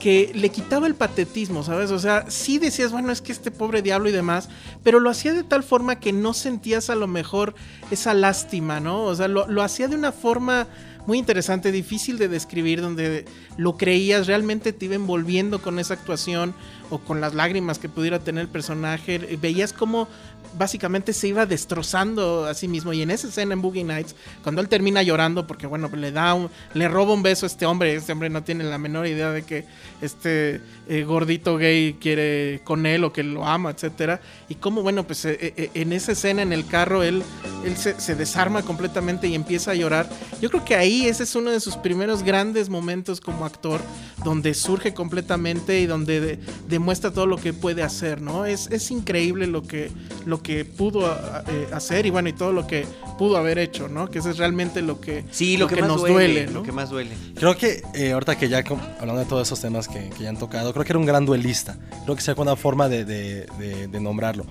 que 0.00 0.32
le 0.34 0.48
quitaba 0.48 0.86
el 0.86 0.94
patetismo, 0.94 1.62
¿sabes? 1.62 1.90
O 1.90 1.98
sea, 1.98 2.24
sí 2.28 2.58
decías, 2.58 2.90
bueno, 2.90 3.12
es 3.12 3.20
que 3.20 3.32
este 3.32 3.50
pobre 3.50 3.82
diablo 3.82 4.08
y 4.08 4.12
demás, 4.12 4.48
pero 4.82 4.98
lo 4.98 5.10
hacía 5.10 5.34
de 5.34 5.44
tal 5.44 5.62
forma 5.62 6.00
que 6.00 6.12
no 6.12 6.32
sentías 6.32 6.88
a 6.88 6.94
lo 6.94 7.06
mejor 7.06 7.54
esa 7.90 8.14
lástima, 8.14 8.80
¿no? 8.80 9.04
O 9.04 9.14
sea, 9.14 9.28
lo, 9.28 9.46
lo 9.46 9.62
hacía 9.62 9.88
de 9.88 9.96
una 9.96 10.10
forma 10.10 10.66
muy 11.06 11.18
interesante, 11.18 11.70
difícil 11.70 12.18
de 12.18 12.28
describir, 12.28 12.80
donde 12.80 13.26
lo 13.56 13.76
creías, 13.76 14.26
realmente 14.26 14.72
te 14.72 14.86
iba 14.86 14.94
envolviendo 14.94 15.60
con 15.60 15.78
esa 15.78 15.94
actuación 15.94 16.54
o 16.88 16.98
con 16.98 17.20
las 17.20 17.34
lágrimas 17.34 17.78
que 17.78 17.88
pudiera 17.88 18.18
tener 18.20 18.42
el 18.42 18.48
personaje, 18.48 19.18
veías 19.40 19.72
cómo 19.72 20.08
básicamente 20.56 21.12
se 21.12 21.28
iba 21.28 21.46
destrozando 21.46 22.44
a 22.44 22.54
sí 22.54 22.68
mismo. 22.68 22.92
Y 22.92 23.02
en 23.02 23.10
esa 23.10 23.28
escena 23.28 23.52
en 23.52 23.62
Boogie 23.62 23.84
Nights 23.84 24.14
cuando 24.42 24.60
él 24.60 24.68
termina 24.68 25.02
llorando 25.02 25.46
porque 25.46 25.66
bueno 25.66 25.90
le 25.94 26.12
da 26.12 26.36
le 26.74 26.88
roba 26.88 27.14
un 27.14 27.22
beso 27.22 27.46
a 27.46 27.48
este 27.48 27.66
hombre 27.66 27.94
este 27.94 28.12
hombre 28.12 28.30
no 28.30 28.42
tiene 28.42 28.64
la 28.64 28.78
menor 28.78 29.06
idea 29.06 29.30
de 29.30 29.42
que 29.42 29.64
este 30.00 30.60
eh, 30.88 31.04
gordito 31.04 31.56
gay 31.56 31.96
quiere 32.00 32.60
con 32.64 32.86
él 32.86 33.04
o 33.04 33.12
que 33.12 33.22
lo 33.22 33.46
ama 33.46 33.70
etcétera. 33.70 34.20
Y 34.48 34.56
cómo 34.56 34.82
bueno 34.82 35.06
pues 35.06 35.24
eh, 35.24 35.36
eh, 35.40 35.70
en 35.74 35.92
esa 35.92 36.12
escena 36.12 36.42
en 36.42 36.52
el 36.52 36.66
carro 36.66 37.02
él 37.02 37.22
él 37.64 37.76
se, 37.76 38.14
desarma 38.14 38.62
completamente 38.62 39.28
y 39.28 39.34
empieza 39.34 39.70
a 39.72 39.74
llorar. 39.74 40.08
Yo 40.40 40.50
creo 40.50 40.64
que 40.64 40.74
ahí 40.74 41.06
ese 41.06 41.24
es 41.24 41.34
uno 41.34 41.50
de 41.50 41.60
sus 41.60 41.76
primeros 41.76 42.22
grandes 42.22 42.68
momentos 42.68 43.20
como 43.20 43.44
actor 43.44 43.80
donde 44.24 44.54
surge 44.54 44.94
completamente 44.94 45.80
y 45.80 45.86
donde 45.86 46.20
de- 46.20 46.38
demuestra 46.68 47.10
todo 47.10 47.26
lo 47.26 47.36
que 47.36 47.52
puede 47.52 47.82
hacer 47.82 48.20
no 48.20 48.46
es, 48.46 48.68
es 48.70 48.90
increíble 48.90 49.46
lo 49.46 49.62
que 49.62 49.90
lo 50.26 50.39
que 50.40 50.64
pudo 50.64 51.06
eh, 51.48 51.68
hacer 51.72 52.06
y 52.06 52.10
bueno 52.10 52.28
y 52.28 52.32
todo 52.32 52.52
lo 52.52 52.66
que 52.66 52.86
pudo 53.18 53.36
haber 53.36 53.58
hecho 53.58 53.88
no 53.88 54.08
que 54.08 54.18
eso 54.20 54.30
es 54.30 54.38
realmente 54.38 54.82
lo 54.82 55.00
que 55.00 55.24
Sí, 55.30 55.56
lo, 55.56 55.66
que, 55.68 55.76
más 55.76 55.88
nos 55.88 56.00
duele, 56.00 56.14
duele, 56.14 56.46
lo 56.46 56.52
¿no? 56.60 56.62
que 56.62 56.72
más 56.72 56.90
duele. 56.90 57.10
Creo 57.34 57.56
que 57.56 57.82
eh, 57.94 58.12
ahorita 58.12 58.36
que 58.38 58.48
ya 58.48 58.58
hablando 58.98 59.18
de 59.20 59.26
todos 59.26 59.46
esos 59.48 59.60
temas 59.60 59.88
que, 59.88 60.10
que 60.10 60.24
ya 60.24 60.28
han 60.30 60.38
tocado, 60.38 60.72
creo 60.72 60.84
que 60.84 60.92
era 60.92 60.98
un 60.98 61.06
gran 61.06 61.24
duelista. 61.26 61.76
Creo 62.04 62.16
que 62.16 62.22
sea 62.22 62.34
una 62.36 62.56
forma 62.56 62.88
de, 62.88 63.04
de- 63.04 63.46
de- 63.58 63.88
de 63.88 64.00
nombrarlo. 64.00 64.44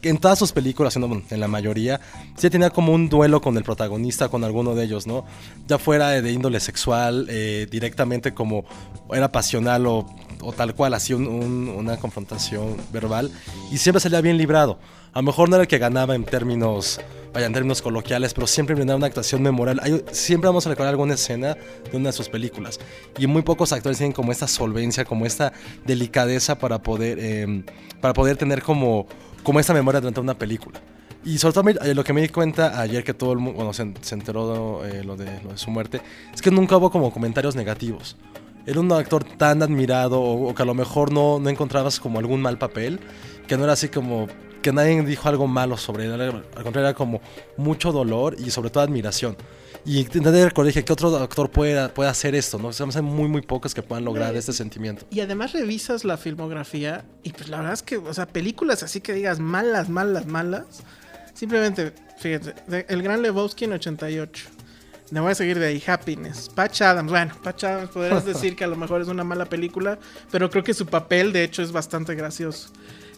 Que 0.00 0.08
En 0.08 0.16
todas 0.16 0.38
sus 0.38 0.52
películas, 0.52 0.96
en 0.96 1.40
la 1.40 1.46
mayoría, 1.48 2.00
sí 2.36 2.48
tenía 2.48 2.70
como 2.70 2.94
un 2.94 3.10
duelo 3.10 3.42
con 3.42 3.58
el 3.58 3.64
protagonista, 3.64 4.30
con 4.30 4.44
alguno 4.44 4.74
de 4.74 4.84
ellos, 4.84 5.06
¿no? 5.06 5.26
Ya 5.68 5.76
fuera 5.78 6.08
de, 6.08 6.22
de 6.22 6.32
índole 6.32 6.58
sexual, 6.58 7.26
eh, 7.28 7.66
directamente 7.70 8.32
como 8.32 8.64
era 9.12 9.30
pasional 9.30 9.86
o, 9.86 10.06
o 10.40 10.52
tal 10.54 10.74
cual, 10.74 10.94
así 10.94 11.12
un- 11.12 11.26
un- 11.26 11.68
una 11.68 11.98
confrontación 11.98 12.78
verbal. 12.94 13.30
Y 13.70 13.76
siempre 13.76 14.00
salía 14.00 14.22
bien 14.22 14.38
librado. 14.38 14.78
A 15.12 15.18
lo 15.18 15.24
mejor 15.24 15.48
no 15.48 15.56
era 15.56 15.62
el 15.62 15.68
que 15.68 15.78
ganaba 15.78 16.14
en 16.14 16.24
términos, 16.24 17.00
vaya, 17.34 17.50
términos 17.50 17.82
coloquiales, 17.82 18.32
pero 18.32 18.46
siempre 18.46 18.76
brindaba 18.76 18.96
una 18.96 19.08
actuación 19.08 19.42
memorable. 19.42 20.04
Siempre 20.12 20.46
vamos 20.46 20.66
a 20.66 20.70
recordar 20.70 20.90
alguna 20.90 21.14
escena 21.14 21.56
de 21.90 21.96
una 21.96 22.10
de 22.10 22.12
sus 22.12 22.28
películas. 22.28 22.78
Y 23.18 23.26
muy 23.26 23.42
pocos 23.42 23.72
actores 23.72 23.98
tienen 23.98 24.12
como 24.12 24.30
esta 24.30 24.46
solvencia, 24.46 25.04
como 25.04 25.26
esta 25.26 25.52
delicadeza 25.84 26.58
para 26.58 26.80
poder, 26.80 27.18
eh, 27.20 27.64
para 28.00 28.14
poder 28.14 28.36
tener 28.36 28.62
como, 28.62 29.06
como 29.42 29.58
esta 29.58 29.74
memoria 29.74 30.00
durante 30.00 30.20
una 30.20 30.34
película. 30.34 30.80
Y 31.24 31.38
sobre 31.38 31.54
todo 31.54 31.68
eh, 31.84 31.94
lo 31.94 32.04
que 32.04 32.12
me 32.12 32.22
di 32.22 32.28
cuenta 32.28 32.80
ayer 32.80 33.02
que 33.02 33.12
todo 33.12 33.32
el 33.32 33.40
mundo 33.40 33.72
se 33.72 34.14
enteró 34.14 34.86
eh, 34.86 35.02
lo, 35.02 35.16
de, 35.16 35.42
lo 35.42 35.50
de 35.50 35.58
su 35.58 35.72
muerte, 35.72 36.00
es 36.32 36.40
que 36.40 36.52
nunca 36.52 36.76
hubo 36.76 36.92
como 36.92 37.12
comentarios 37.12 37.56
negativos. 37.56 38.16
Era 38.64 38.78
un 38.78 38.92
actor 38.92 39.24
tan 39.24 39.60
admirado 39.60 40.20
o, 40.20 40.50
o 40.50 40.54
que 40.54 40.62
a 40.62 40.66
lo 40.66 40.74
mejor 40.74 41.12
no, 41.12 41.40
no 41.40 41.50
encontrabas 41.50 41.98
como 41.98 42.20
algún 42.20 42.40
mal 42.40 42.58
papel, 42.58 43.00
que 43.48 43.56
no 43.56 43.64
era 43.64 43.72
así 43.72 43.88
como 43.88 44.28
que 44.60 44.72
nadie 44.72 45.02
dijo 45.02 45.28
algo 45.28 45.46
malo 45.46 45.76
sobre 45.76 46.06
él, 46.06 46.20
al 46.20 46.62
contrario 46.62 46.88
era 46.88 46.94
como 46.94 47.20
mucho 47.56 47.92
dolor 47.92 48.36
y 48.38 48.50
sobre 48.50 48.70
todo 48.70 48.82
admiración. 48.82 49.36
Y 49.84 50.00
intenté 50.00 50.44
recordar, 50.44 50.66
dije, 50.66 50.84
¿qué 50.84 50.92
otro 50.92 51.16
actor 51.16 51.50
puede, 51.50 51.88
puede 51.88 52.10
hacer 52.10 52.34
esto? 52.34 52.58
¿no? 52.58 52.72
Se 52.72 52.84
me 52.84 52.90
hacen 52.90 53.04
muy, 53.04 53.28
muy 53.28 53.40
pocos 53.40 53.74
que 53.74 53.82
puedan 53.82 54.04
lograr 54.04 54.36
este 54.36 54.52
sentimiento. 54.52 55.06
Y 55.10 55.20
además 55.20 55.52
revisas 55.52 56.04
la 56.04 56.18
filmografía 56.18 57.04
y 57.22 57.32
pues 57.32 57.48
la 57.48 57.58
verdad 57.58 57.72
es 57.72 57.82
que, 57.82 57.96
o 57.96 58.12
sea, 58.12 58.26
películas 58.26 58.82
así 58.82 59.00
que 59.00 59.14
digas 59.14 59.38
malas, 59.38 59.88
malas, 59.88 60.26
malas. 60.26 60.82
Simplemente, 61.32 61.94
fíjate, 62.18 62.54
El 62.88 63.02
Gran 63.02 63.22
Lebowski 63.22 63.64
en 63.64 63.72
88. 63.72 64.48
Me 65.10 65.20
voy 65.20 65.32
a 65.32 65.34
seguir 65.34 65.58
de 65.58 65.66
ahí, 65.66 65.82
Happiness. 65.84 66.50
Patch 66.54 66.82
Adams, 66.82 67.10
bueno, 67.10 67.34
Patch 67.42 67.64
Adams 67.64 67.90
podrías 67.90 68.24
decir 68.26 68.54
que 68.54 68.64
a 68.64 68.68
lo 68.68 68.76
mejor 68.76 69.00
es 69.00 69.08
una 69.08 69.24
mala 69.24 69.46
película, 69.46 69.98
pero 70.30 70.50
creo 70.50 70.62
que 70.62 70.74
su 70.74 70.86
papel 70.86 71.32
de 71.32 71.42
hecho 71.42 71.62
es 71.62 71.72
bastante 71.72 72.14
gracioso. 72.14 72.68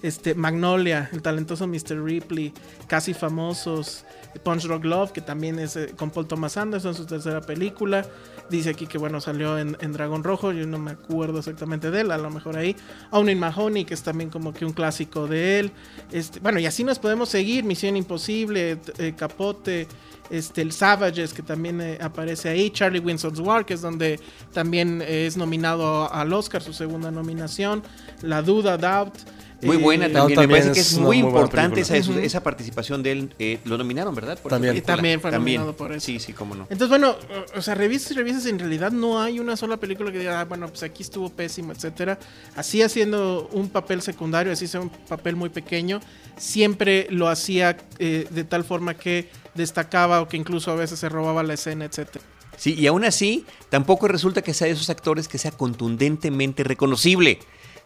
Este, 0.02 0.34
Magnolia, 0.34 1.08
el 1.12 1.22
talentoso 1.22 1.66
Mr. 1.66 2.02
Ripley, 2.02 2.52
Casi 2.88 3.14
Famosos, 3.14 4.04
Punch 4.42 4.64
Rock 4.64 4.84
Love, 4.84 5.12
que 5.12 5.20
también 5.20 5.58
es 5.58 5.76
eh, 5.76 5.94
con 5.96 6.10
Paul 6.10 6.26
Thomas 6.26 6.56
Anderson, 6.56 6.94
su 6.94 7.06
tercera 7.06 7.40
película. 7.40 8.04
Dice 8.50 8.70
aquí 8.70 8.86
que 8.86 8.98
bueno, 8.98 9.20
salió 9.20 9.58
en, 9.58 9.76
Dragón 9.92 10.24
Rojo, 10.24 10.52
yo 10.52 10.66
no 10.66 10.78
me 10.78 10.90
acuerdo 10.90 11.38
exactamente 11.38 11.90
de 11.90 12.00
él, 12.00 12.10
a 12.10 12.18
lo 12.18 12.30
mejor 12.30 12.56
ahí. 12.56 12.76
Owning 13.10 13.38
Mahoney, 13.38 13.84
que 13.84 13.94
es 13.94 14.02
también 14.02 14.30
como 14.30 14.52
que 14.52 14.64
un 14.64 14.72
clásico 14.72 15.26
de 15.26 15.60
él. 15.60 15.72
Este, 16.10 16.40
bueno, 16.40 16.58
y 16.58 16.66
así 16.66 16.84
nos 16.84 16.98
podemos 16.98 17.28
seguir, 17.28 17.64
Misión 17.64 17.96
Imposible, 17.96 18.78
eh, 18.98 19.14
Capote, 19.16 19.86
este, 20.30 20.62
el 20.62 20.72
Savages, 20.72 21.32
que 21.32 21.42
también 21.42 21.80
eh, 21.80 21.98
aparece 22.00 22.48
ahí, 22.48 22.70
Charlie 22.70 23.00
Winston's 23.00 23.38
War, 23.38 23.64
que 23.64 23.74
es 23.74 23.80
donde 23.80 24.18
también 24.52 25.02
es 25.06 25.36
nominado 25.36 26.12
al 26.12 26.32
Oscar, 26.32 26.62
su 26.62 26.72
segunda 26.72 27.10
nominación, 27.10 27.82
La 28.22 28.42
Duda, 28.42 28.76
Doubt. 28.76 29.14
Muy 29.62 29.76
buena 29.76 30.08
No, 30.08 30.14
también. 30.14 30.38
Me 30.38 30.42
también 30.42 30.60
parece 30.60 30.72
que 30.74 30.80
es 30.80 30.92
es 30.92 30.98
una 30.98 31.06
muy 31.06 31.18
importante 31.18 31.80
esa, 31.80 32.42
participación 32.42 33.02
de 33.02 33.12
él. 33.12 33.34
Eh, 33.38 33.58
lo 33.64 33.78
nominaron, 33.78 34.14
¿verdad? 34.14 34.38
Por 34.38 34.50
También. 34.50 34.74
película. 34.74 34.96
También 34.96 35.20
fue 35.20 35.30
nominado 35.30 35.76
por 35.76 35.92
eso. 35.92 36.04
Sí, 36.04 36.18
sí, 36.18 36.32
cómo 36.32 36.54
no. 36.54 36.62
Entonces, 36.70 36.88
bueno, 36.88 37.16
o- 37.56 37.62
sea, 37.62 37.74
revisas 37.74 38.10
y 38.10 38.14
revisas, 38.14 38.46
en 38.46 38.58
realidad 38.58 38.90
no 38.92 39.20
hay 39.20 39.38
una 39.38 39.56
sola 39.56 39.76
película 39.76 40.10
que 40.10 40.18
diga, 40.18 40.40
ah, 40.40 40.44
bueno, 40.44 40.68
pues 40.68 40.82
aquí 40.82 41.02
estuvo 41.02 41.28
pésimo, 41.30 41.72
etcétera. 41.72 42.18
Así 42.56 42.82
haciendo 42.82 43.48
un 43.52 43.68
papel 43.68 44.02
secundario, 44.02 44.52
así 44.52 44.66
sea 44.66 44.80
un 44.80 44.90
papel 44.90 45.36
muy 45.36 45.48
pequeño, 45.50 46.00
siempre 46.36 47.06
lo 47.10 47.28
hacía 47.28 47.76
eh, 47.98 48.26
de 48.30 48.44
tal 48.44 48.64
forma 48.64 48.94
que 48.94 49.28
destacaba 49.54 50.20
o 50.20 50.28
que 50.28 50.36
incluso 50.36 50.70
a 50.70 50.74
veces 50.74 50.98
se 50.98 51.08
robaba 51.08 51.42
la 51.42 51.54
escena, 51.54 51.84
etcétera. 51.84 52.24
Sí, 52.56 52.74
y 52.74 52.86
aún 52.86 53.04
así, 53.04 53.46
tampoco 53.70 54.08
resulta 54.08 54.42
que 54.42 54.54
sea 54.54 54.66
de 54.66 54.74
esos 54.74 54.90
actores 54.90 55.26
que 55.26 55.38
sea 55.38 55.50
contundentemente 55.50 56.64
reconocible. 56.64 57.38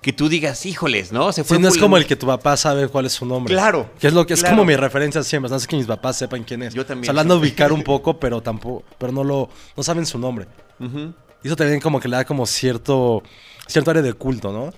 Que 0.06 0.12
tú 0.12 0.28
digas, 0.28 0.64
híjoles, 0.64 1.10
¿no? 1.10 1.32
Se 1.32 1.42
fue 1.42 1.56
Sí, 1.56 1.62
no 1.64 1.68
es 1.68 1.78
como 1.78 1.96
el 1.96 2.06
que 2.06 2.14
tu 2.14 2.28
papá 2.28 2.56
sabe 2.56 2.86
cuál 2.86 3.06
es 3.06 3.12
su 3.14 3.26
nombre. 3.26 3.52
Claro, 3.52 3.90
Que 3.98 4.06
es 4.06 4.12
lo 4.12 4.24
que 4.24 4.34
es 4.34 4.38
claro. 4.38 4.54
como 4.54 4.64
mi 4.64 4.76
referencia 4.76 5.20
siempre. 5.24 5.50
No 5.50 5.58
sé 5.58 5.66
que 5.66 5.74
mis 5.74 5.86
papás 5.86 6.16
sepan 6.16 6.44
quién 6.44 6.62
es. 6.62 6.74
Yo 6.74 6.86
también. 6.86 7.02
O 7.02 7.06
sea, 7.06 7.12
la 7.12 7.22
han 7.22 7.28
de 7.28 7.34
ubicar 7.34 7.72
un 7.72 7.82
poco, 7.82 8.20
pero 8.20 8.40
tampoco, 8.40 8.84
pero 8.98 9.10
no 9.10 9.24
lo, 9.24 9.48
no 9.76 9.82
saben 9.82 10.06
su 10.06 10.16
nombre. 10.16 10.46
Y 10.78 11.48
eso 11.48 11.56
también 11.56 11.80
como 11.80 11.98
que 11.98 12.06
le 12.06 12.18
da 12.18 12.24
como 12.24 12.46
cierto, 12.46 13.24
cierto 13.66 13.90
área 13.90 14.00
de 14.00 14.12
culto, 14.12 14.52
¿no? 14.52 14.72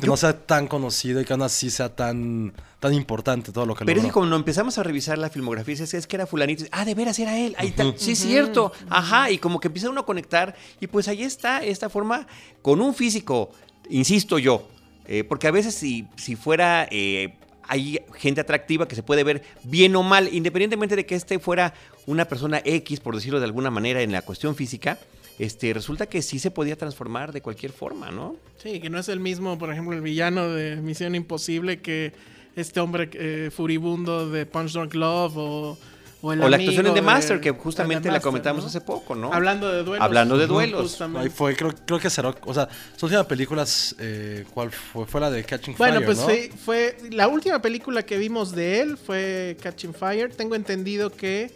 Que 0.00 0.04
no 0.08 0.16
sea 0.16 0.36
tan 0.36 0.66
conocido 0.66 1.20
y 1.20 1.24
que 1.24 1.32
aún 1.32 1.42
así 1.42 1.70
sea 1.70 1.94
tan, 1.94 2.52
tan 2.80 2.92
importante 2.92 3.52
todo 3.52 3.64
lo 3.66 3.76
que 3.76 3.84
Pero 3.84 4.00
es 4.00 4.06
que 4.06 4.10
cuando 4.10 4.34
empezamos 4.34 4.78
a 4.78 4.82
revisar 4.82 5.16
la 5.16 5.30
filmografía, 5.30 5.74
dices, 5.74 5.94
es 5.94 6.08
que 6.08 6.16
era 6.16 6.26
fulanito. 6.26 6.64
Ah, 6.72 6.84
de 6.84 6.96
veras 6.96 7.20
era 7.20 7.38
él. 7.38 7.54
Ahí 7.56 7.68
está. 7.68 7.84
Sí, 7.94 8.10
es 8.10 8.18
cierto. 8.18 8.72
Ajá. 8.90 9.30
Y 9.30 9.38
como 9.38 9.60
que 9.60 9.68
empieza 9.68 9.88
uno 9.88 10.00
a 10.00 10.06
conectar. 10.06 10.56
Y 10.80 10.88
pues 10.88 11.06
ahí 11.06 11.22
está 11.22 11.62
esta 11.62 11.88
forma 11.88 12.26
con 12.62 12.80
un 12.80 12.96
físico, 12.96 13.52
insisto 13.88 14.40
yo. 14.40 14.71
Eh, 15.12 15.24
porque 15.24 15.46
a 15.46 15.50
veces 15.50 15.74
si, 15.74 16.06
si 16.16 16.36
fuera... 16.36 16.88
eh, 16.90 17.34
hay 17.68 18.00
gente 18.16 18.40
atractiva 18.40 18.88
que 18.88 18.96
se 18.96 19.02
puede 19.02 19.24
ver 19.24 19.42
bien 19.62 19.94
o 19.94 20.02
mal, 20.02 20.28
independientemente 20.32 20.96
de 20.96 21.06
que 21.06 21.14
este 21.14 21.38
fuera 21.38 21.72
una 22.06 22.24
persona 22.26 22.60
X, 22.64 23.00
por 23.00 23.14
decirlo 23.14 23.38
de 23.38 23.46
alguna 23.46 23.70
manera, 23.70 24.02
en 24.02 24.12
la 24.12 24.22
cuestión 24.22 24.56
física, 24.56 24.98
este, 25.38 25.72
resulta 25.72 26.06
que 26.06 26.22
sí 26.22 26.38
se 26.38 26.50
podía 26.50 26.76
transformar 26.76 27.32
de 27.32 27.40
cualquier 27.40 27.72
forma, 27.72 28.10
¿no? 28.10 28.36
Sí, 28.58 28.80
que 28.80 28.90
no 28.90 28.98
es 28.98 29.08
el 29.08 29.20
mismo, 29.20 29.58
por 29.58 29.72
ejemplo, 29.72 29.94
el 29.94 30.02
villano 30.02 30.48
de 30.48 30.76
Misión 30.76 31.14
Imposible 31.14 31.80
que 31.80 32.12
este 32.56 32.80
hombre 32.80 33.08
eh, 33.14 33.50
furibundo 33.54 34.28
de 34.28 34.44
Punch 34.44 34.72
Drunk 34.72 34.94
Love 34.94 35.36
o, 35.36 35.78
o 36.22 36.32
el 36.32 36.40
o 36.42 36.48
la 36.48 36.56
actuación 36.56 36.86
en 36.86 36.94
The 36.94 37.00
de- 37.00 37.06
Master, 37.06 37.40
que 37.40 37.50
justamente 37.50 38.10
la 38.10 38.20
comentamos 38.20 38.62
¿no? 38.62 38.68
hace 38.68 38.80
poco, 38.80 39.14
¿no? 39.14 39.32
Hablando 39.32 39.70
de 39.70 39.82
duelos. 39.82 40.04
Hablando 40.04 40.38
de 40.38 40.46
duelos. 40.46 40.82
justamente. 40.82 41.20
Ahí 41.24 41.28
fue, 41.30 41.54
creo, 41.56 41.74
creo 41.84 41.98
que 41.98 42.08
será, 42.08 42.34
o 42.44 42.54
sea, 42.54 42.68
su 42.96 43.06
última 43.06 43.24
película, 43.24 43.64
eh, 43.98 44.44
¿cuál 44.54 44.70
fue? 44.70 45.04
Fue 45.06 45.20
la 45.20 45.30
de 45.30 45.44
Catching 45.44 45.74
Bueno, 45.76 45.96
Fire, 45.96 46.06
pues 46.06 46.18
¿no? 46.18 46.24
fue, 46.24 46.50
fue- 46.64 46.96
la 47.10 47.28
última 47.28 47.60
película 47.60 48.02
que 48.04 48.16
vimos 48.18 48.52
de 48.52 48.80
él 48.80 48.96
fue 48.96 49.56
Catching 49.60 49.94
Fire. 49.94 50.32
Tengo 50.34 50.54
entendido 50.54 51.10
que 51.10 51.50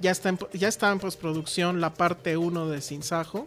ya 0.00 0.10
está 0.10 0.28
en, 0.30 0.38
ya 0.52 0.68
está 0.68 0.90
en 0.92 0.98
postproducción 0.98 1.80
la 1.80 1.94
parte 1.94 2.36
1 2.36 2.68
de 2.68 2.80
Sin 2.80 3.02
Sajo. 3.02 3.46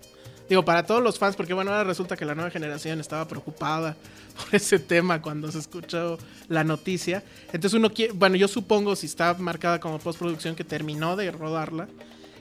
Digo, 0.51 0.65
para 0.65 0.85
todos 0.85 1.01
los 1.01 1.17
fans, 1.17 1.37
porque 1.37 1.53
bueno, 1.53 1.71
ahora 1.71 1.85
resulta 1.85 2.17
que 2.17 2.25
la 2.25 2.35
nueva 2.35 2.49
generación 2.49 2.99
estaba 2.99 3.25
preocupada 3.25 3.95
por 4.35 4.53
ese 4.53 4.79
tema 4.79 5.21
cuando 5.21 5.49
se 5.49 5.59
escuchó 5.59 6.17
la 6.49 6.65
noticia. 6.65 7.23
Entonces 7.53 7.73
uno 7.73 7.89
quiere, 7.89 8.11
bueno, 8.11 8.35
yo 8.35 8.49
supongo 8.49 8.97
si 8.97 9.05
está 9.05 9.33
marcada 9.35 9.79
como 9.79 9.97
postproducción 9.97 10.53
que 10.53 10.65
terminó 10.65 11.15
de 11.15 11.31
rodarla. 11.31 11.87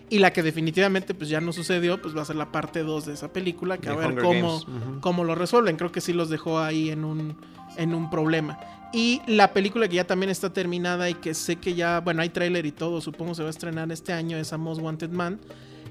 Y 0.09 0.19
la 0.19 0.33
que 0.33 0.43
definitivamente 0.43 1.15
pues 1.15 1.31
ya 1.31 1.41
no 1.41 1.53
sucedió, 1.53 2.03
pues 2.03 2.17
va 2.17 2.23
a 2.23 2.25
ser 2.25 2.35
la 2.35 2.51
parte 2.51 2.83
2 2.83 3.07
de 3.07 3.13
esa 3.13 3.33
película, 3.33 3.79
que 3.79 3.91
De 3.91 3.95
a 3.95 3.97
ver 3.97 4.09
Hunger 4.09 4.25
cómo, 4.25 4.59
Games, 4.59 4.63
ujú. 4.63 5.01
cómo 5.01 5.23
lo 5.23 5.37
resuelven. 5.37 5.77
Creo 5.77 5.93
que 5.93 6.01
sí 6.01 6.13
los 6.13 6.31
dejó 6.31 6.59
ahí 6.59 6.91
en 6.91 7.05
un, 7.05 7.37
en 7.77 7.95
un 7.95 8.11
problema. 8.11 8.59
Y 8.93 9.23
la 9.29 9.53
película 9.53 9.87
que 9.87 9.95
ya 9.95 10.05
también 10.09 10.31
está 10.31 10.53
terminada 10.53 11.09
y 11.09 11.15
que 11.15 11.33
sé 11.33 11.61
que 11.61 11.75
ya, 11.75 12.01
bueno, 12.01 12.23
hay 12.23 12.31
tráiler 12.31 12.67
y 12.67 12.73
todo, 12.73 13.01
supongo 13.01 13.37
se 13.37 13.43
va 13.43 13.49
a 13.49 13.51
estrenar 13.51 13.93
este 13.93 14.13
año, 14.13 14.37
es 14.37 14.53
A 14.53 14.59
Most 14.59 14.81
Wanted 14.81 15.11
Man, 15.11 15.39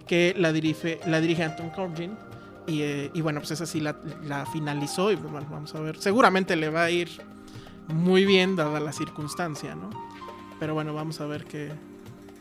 que 0.09 0.33
la 0.35 0.51
dirige, 0.51 0.99
la 1.05 1.21
dirige 1.21 1.43
Anton 1.43 1.69
Corbijn. 1.69 2.17
Y, 2.65 2.81
eh, 2.81 3.11
y 3.13 3.21
bueno, 3.21 3.41
pues 3.41 3.51
esa 3.51 3.67
sí 3.67 3.79
la, 3.79 3.95
la 4.25 4.47
finalizó 4.47 5.11
y 5.11 5.15
bueno, 5.15 5.47
vamos 5.51 5.73
a 5.75 5.79
ver. 5.81 5.97
Seguramente 5.97 6.55
le 6.55 6.69
va 6.69 6.85
a 6.85 6.89
ir 6.89 7.09
muy 7.87 8.25
bien 8.25 8.55
dada 8.55 8.79
la 8.79 8.91
circunstancia, 8.91 9.75
¿no? 9.75 9.91
Pero 10.59 10.73
bueno, 10.73 10.95
vamos 10.95 11.21
a 11.21 11.27
ver 11.27 11.45
qué, 11.45 11.71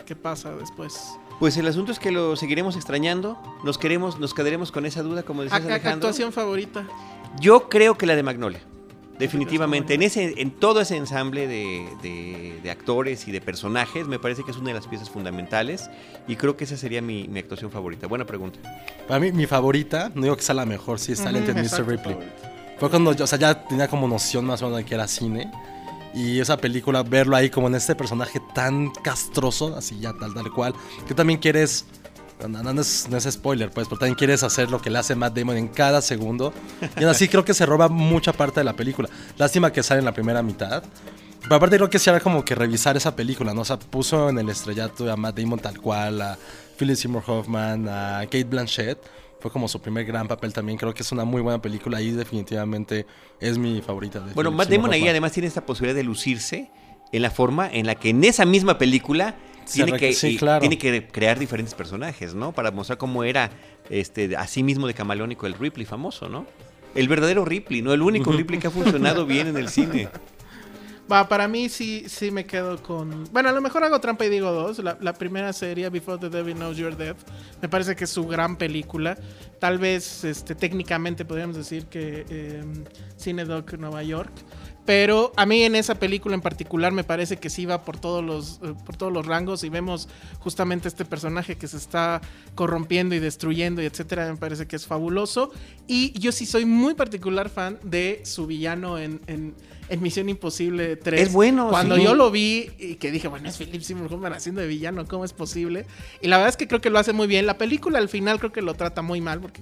qué 0.07 0.17
pasa 0.17 0.55
después. 0.57 1.19
Pues 1.39 1.59
el 1.59 1.67
asunto 1.69 1.93
es 1.93 1.99
que 1.99 2.11
lo 2.11 2.37
seguiremos 2.37 2.75
extrañando. 2.75 3.39
Nos 3.65 3.77
queremos, 3.77 4.19
nos 4.19 4.33
quedaremos 4.33 4.73
con 4.73 4.87
esa 4.87 5.03
duda, 5.03 5.23
como 5.23 5.43
decías 5.43 5.61
Alejandro. 5.61 6.09
Actuación 6.09 6.33
favorita. 6.33 6.87
Yo 7.39 7.69
creo 7.69 7.99
que 7.99 8.07
la 8.07 8.17
de 8.17 8.23
Magnolia. 8.23 8.61
Definitivamente. 9.19 9.95
En 9.95 10.03
ese, 10.03 10.35
en 10.41 10.51
todo 10.53 10.81
ese 10.81 10.97
ensamble 10.97 11.47
de, 11.47 11.89
de- 12.03 12.61
de 12.63 12.71
actores 12.71 13.27
y 13.29 13.33
de 13.33 13.41
personajes, 13.41 14.07
me 14.07 14.19
parece 14.19 14.45
que 14.45 14.51
es 14.51 14.57
una 14.57 14.69
de 14.69 14.75
las 14.75 14.87
piezas 14.87 15.11
fundamentales. 15.11 15.91
Y 16.27 16.37
creo 16.37 16.57
que 16.57 16.65
esa 16.65 16.77
sería 16.77 17.03
mi, 17.03 17.27
mi 17.29 17.39
actuación 17.41 17.71
favorita. 17.71 18.07
Buena 18.07 18.25
pregunta. 18.27 18.59
Para 19.07 19.21
mí, 19.21 19.33
mi 19.33 19.47
favorita, 19.47 20.11
no 20.15 20.23
digo 20.23 20.37
que 20.37 20.43
sea 20.43 20.55
la 20.55 20.67
mejor, 20.67 20.99
sí 20.99 21.13
es 21.13 21.23
Talented 21.23 21.51
Ujú, 21.53 21.59
Mr. 21.61 21.65
exacto, 21.65 21.91
Ripley. 21.91 22.15
favorita. 22.15 22.77
Fue 22.79 22.91
cuando 22.91 23.13
yo, 23.13 23.25
o 23.25 23.27
sea, 23.27 23.39
ya 23.39 23.65
tenía 23.67 23.89
como 23.89 24.07
noción 24.07 24.45
más 24.45 24.63
o 24.63 24.67
menos 24.67 24.79
de 24.79 24.85
que 24.85 24.95
era 24.95 25.09
cine. 25.09 25.51
Y 26.15 26.41
esa 26.41 26.57
película, 26.57 27.03
verlo 27.03 27.37
ahí 27.37 27.51
como 27.51 27.67
en 27.67 27.75
este 27.75 27.95
personaje 27.95 28.41
tan 28.55 28.91
castroso, 29.03 29.77
así 29.77 29.99
ya 30.01 30.13
tal, 30.15 30.33
tal 30.33 30.51
cual, 30.53 30.75
que 31.07 31.15
también 31.15 31.39
quieres. 31.39 31.85
No, 32.47 32.63
no, 32.63 32.73
no 32.73 32.81
es, 32.81 33.09
no 33.11 33.17
es 33.17 33.25
spoiler, 33.25 33.71
pues, 33.71 33.89
pero 33.89 33.99
también 33.99 34.15
quieres 34.15 34.43
hacer 34.43 34.71
lo 34.71 34.81
que 34.81 34.91
le 34.91 34.99
hace 34.99 35.15
Matt 35.15 35.37
Damon 35.37 35.57
en 35.57 35.69
cada 35.69 36.01
segundo. 36.01 36.53
Y 36.97 37.03
aún 37.03 37.11
así 37.11 37.29
creo 37.29 37.45
que 37.45 37.55
se 37.55 37.67
roba 37.67 37.89
mucha 37.89 38.33
parte 38.33 38.61
de 38.61 38.65
la 38.65 38.75
película. 38.75 39.09
Lástima 39.37 39.73
que 39.73 39.83
sale 39.83 39.99
en 40.01 40.05
la 40.05 40.13
primera 40.13 40.43
mitad. 40.43 40.83
Pero 41.43 41.55
aparte 41.55 41.77
creo 41.77 41.89
que 41.91 41.99
sí 41.99 42.11
era 42.11 42.21
como 42.21 42.45
que 42.45 42.55
revisar 42.55 42.97
esa 42.97 43.17
película, 43.17 43.55
¿no? 43.55 43.63
O 43.63 43.65
sea, 43.65 43.79
puso 43.79 44.29
en 44.29 44.39
el 44.39 44.49
estrellato 44.51 45.11
a 45.11 45.17
Matt 45.17 45.39
Damon 45.39 45.59
tal 45.59 45.81
cual, 45.81 46.21
a 46.21 46.39
Philip 46.77 46.97
Seymour 46.97 47.23
Hoffman, 47.27 47.89
a 47.89 48.21
Kate 48.25 48.45
Blanchett. 48.45 48.99
Fue 49.41 49.51
como 49.51 49.69
su 49.69 49.81
primer 49.81 50.05
gran 50.05 50.27
papel 50.29 50.53
también. 50.53 50.79
Creo 50.79 50.93
que 50.93 51.03
es 51.03 51.13
una 51.13 51.25
muy 51.25 51.41
buena 51.41 51.63
película 51.63 52.01
y 52.01 52.11
definitivamente 52.11 53.07
es 53.41 53.57
mi 53.57 53.81
favorita. 53.83 54.21
de 54.21 54.35
Bueno, 54.35 54.51
Philip 54.51 54.59
Matt 54.59 54.69
Seymour 54.69 54.83
Damon 54.83 54.93
ahí 54.95 55.01
Hoffman. 55.01 55.11
además 55.11 55.33
tiene 55.33 55.47
esta 55.49 55.65
posibilidad 55.65 55.97
de 55.97 56.03
lucirse 56.05 56.71
en 57.13 57.23
la 57.23 57.31
forma 57.31 57.69
en 57.73 57.87
la 57.87 57.95
que 57.95 58.11
en 58.11 58.23
esa 58.25 58.45
misma 58.45 58.79
película 58.79 59.37
tiene 59.73 59.99
que, 59.99 60.13
sí, 60.13 60.37
claro. 60.37 60.61
tiene 60.61 60.79
que 60.79 61.07
crear 61.07 61.39
diferentes 61.39 61.75
personajes, 61.75 62.35
¿no? 62.35 62.53
Para 62.53 62.71
mostrar 62.71 62.99
cómo 62.99 63.25
era 63.25 63.51
este, 63.91 64.37
así 64.37 64.63
mismo 64.63 64.87
de 64.87 64.95
camaleónico 64.95 65.47
el 65.47 65.55
Ripley 65.55 65.87
famoso, 65.87 66.29
¿no? 66.29 66.47
El 66.95 67.09
verdadero 67.09 67.45
Ripley, 67.45 67.83
¿no? 67.83 67.93
El 67.93 68.03
único 68.03 68.33
Ripley 68.33 68.59
que 68.59 68.67
ha 68.67 68.71
funcionado 68.71 69.27
bien 69.27 69.47
en 69.49 69.57
el 69.57 69.69
cine. 69.69 70.09
Va, 71.11 71.27
para 71.27 71.49
mí 71.49 71.71
sí, 71.71 72.05
sí 72.07 72.31
me 72.31 72.45
quedo 72.45 72.83
con. 72.83 73.25
Bueno, 73.33 73.49
a 73.49 73.53
lo 73.53 73.63
mejor 73.63 73.83
hago 73.83 73.99
trampa 73.99 74.27
y 74.27 74.29
digo 74.29 74.53
dos. 74.53 74.79
La, 74.81 74.99
la 75.01 75.15
primera 75.15 75.55
serie, 75.55 75.89
Before 75.89 76.19
the 76.19 76.29
Devil 76.29 76.55
Knows 76.55 76.77
You're 76.77 76.95
Dead, 76.95 77.17
me 77.63 77.69
parece 77.69 77.97
que 77.97 78.05
es 78.05 78.11
su 78.11 78.27
gran 78.27 78.57
película. 78.57 79.17
Tal 79.59 79.79
vez 79.79 80.25
este, 80.25 80.55
técnicamente 80.55 81.25
podríamos 81.25 81.57
decir 81.57 81.87
que 81.87 82.27
eh, 82.29 82.63
Cinedoc 83.19 83.73
Nueva 83.75 84.03
York. 84.03 84.33
Pero 84.89 85.35
a 85.37 85.45
mí 85.45 85.65
en 85.65 85.77
esa 85.77 85.97
película 85.97 86.35
en 86.35 86.41
particular 86.41 86.93
me 86.93 87.05
parece 87.05 87.37
que 87.37 87.51
sí 87.51 87.67
va 87.67 87.85
por 87.85 87.99
todos 87.99 88.25
los, 88.25 88.59
eh, 88.63 88.73
por 88.87 88.97
todos 88.97 89.13
los 89.13 89.27
rangos 89.27 89.63
y 89.63 89.69
vemos 89.69 90.09
justamente 90.39 90.89
este 90.89 91.05
personaje 91.05 91.59
que 91.59 91.69
se 91.69 91.77
está 91.77 92.23
corrompiendo 92.55 93.15
y 93.15 93.19
destruyendo 93.19 93.83
y 93.83 93.85
etcétera. 93.85 94.33
Me 94.33 94.39
parece 94.39 94.67
que 94.67 94.77
es 94.77 94.87
fabuloso. 94.87 95.53
Y 95.87 96.19
yo 96.19 96.33
sí 96.33 96.47
soy 96.47 96.65
muy 96.65 96.95
particular 96.95 97.51
fan 97.51 97.79
de 97.83 98.23
su 98.25 98.47
villano 98.47 98.97
en, 98.97 99.21
en, 99.27 99.55
en 99.91 100.03
Misión 100.03 100.31
Imposible 100.31 100.97
3. 100.97 101.21
Es 101.21 101.33
bueno, 101.35 101.69
Cuando 101.69 101.97
sí. 101.97 102.05
yo 102.05 102.15
lo 102.15 102.31
vi 102.31 102.71
y 102.79 102.95
que 102.95 103.11
dije, 103.11 103.29
bueno, 103.29 103.47
es 103.47 103.59
Philip 103.59 103.83
Seymour 103.83 104.11
Hoffman 104.11 104.33
haciendo 104.33 104.63
de 104.63 104.69
villano, 104.69 105.05
¿cómo 105.07 105.27
es 105.27 105.35
posible? 105.35 105.85
Y 106.23 106.29
la 106.29 106.39
verdad 106.39 106.49
es 106.49 106.57
que 106.57 106.67
creo 106.67 106.81
que 106.81 106.89
lo 106.89 106.99
hace 106.99 107.13
muy 107.13 107.27
bien. 107.27 107.45
La 107.45 107.59
película 107.59 107.99
al 107.99 108.09
final 108.09 108.39
creo 108.39 108.53
que 108.53 108.63
lo 108.63 108.73
trata 108.73 109.03
muy 109.03 109.21
mal 109.21 109.39
porque 109.39 109.61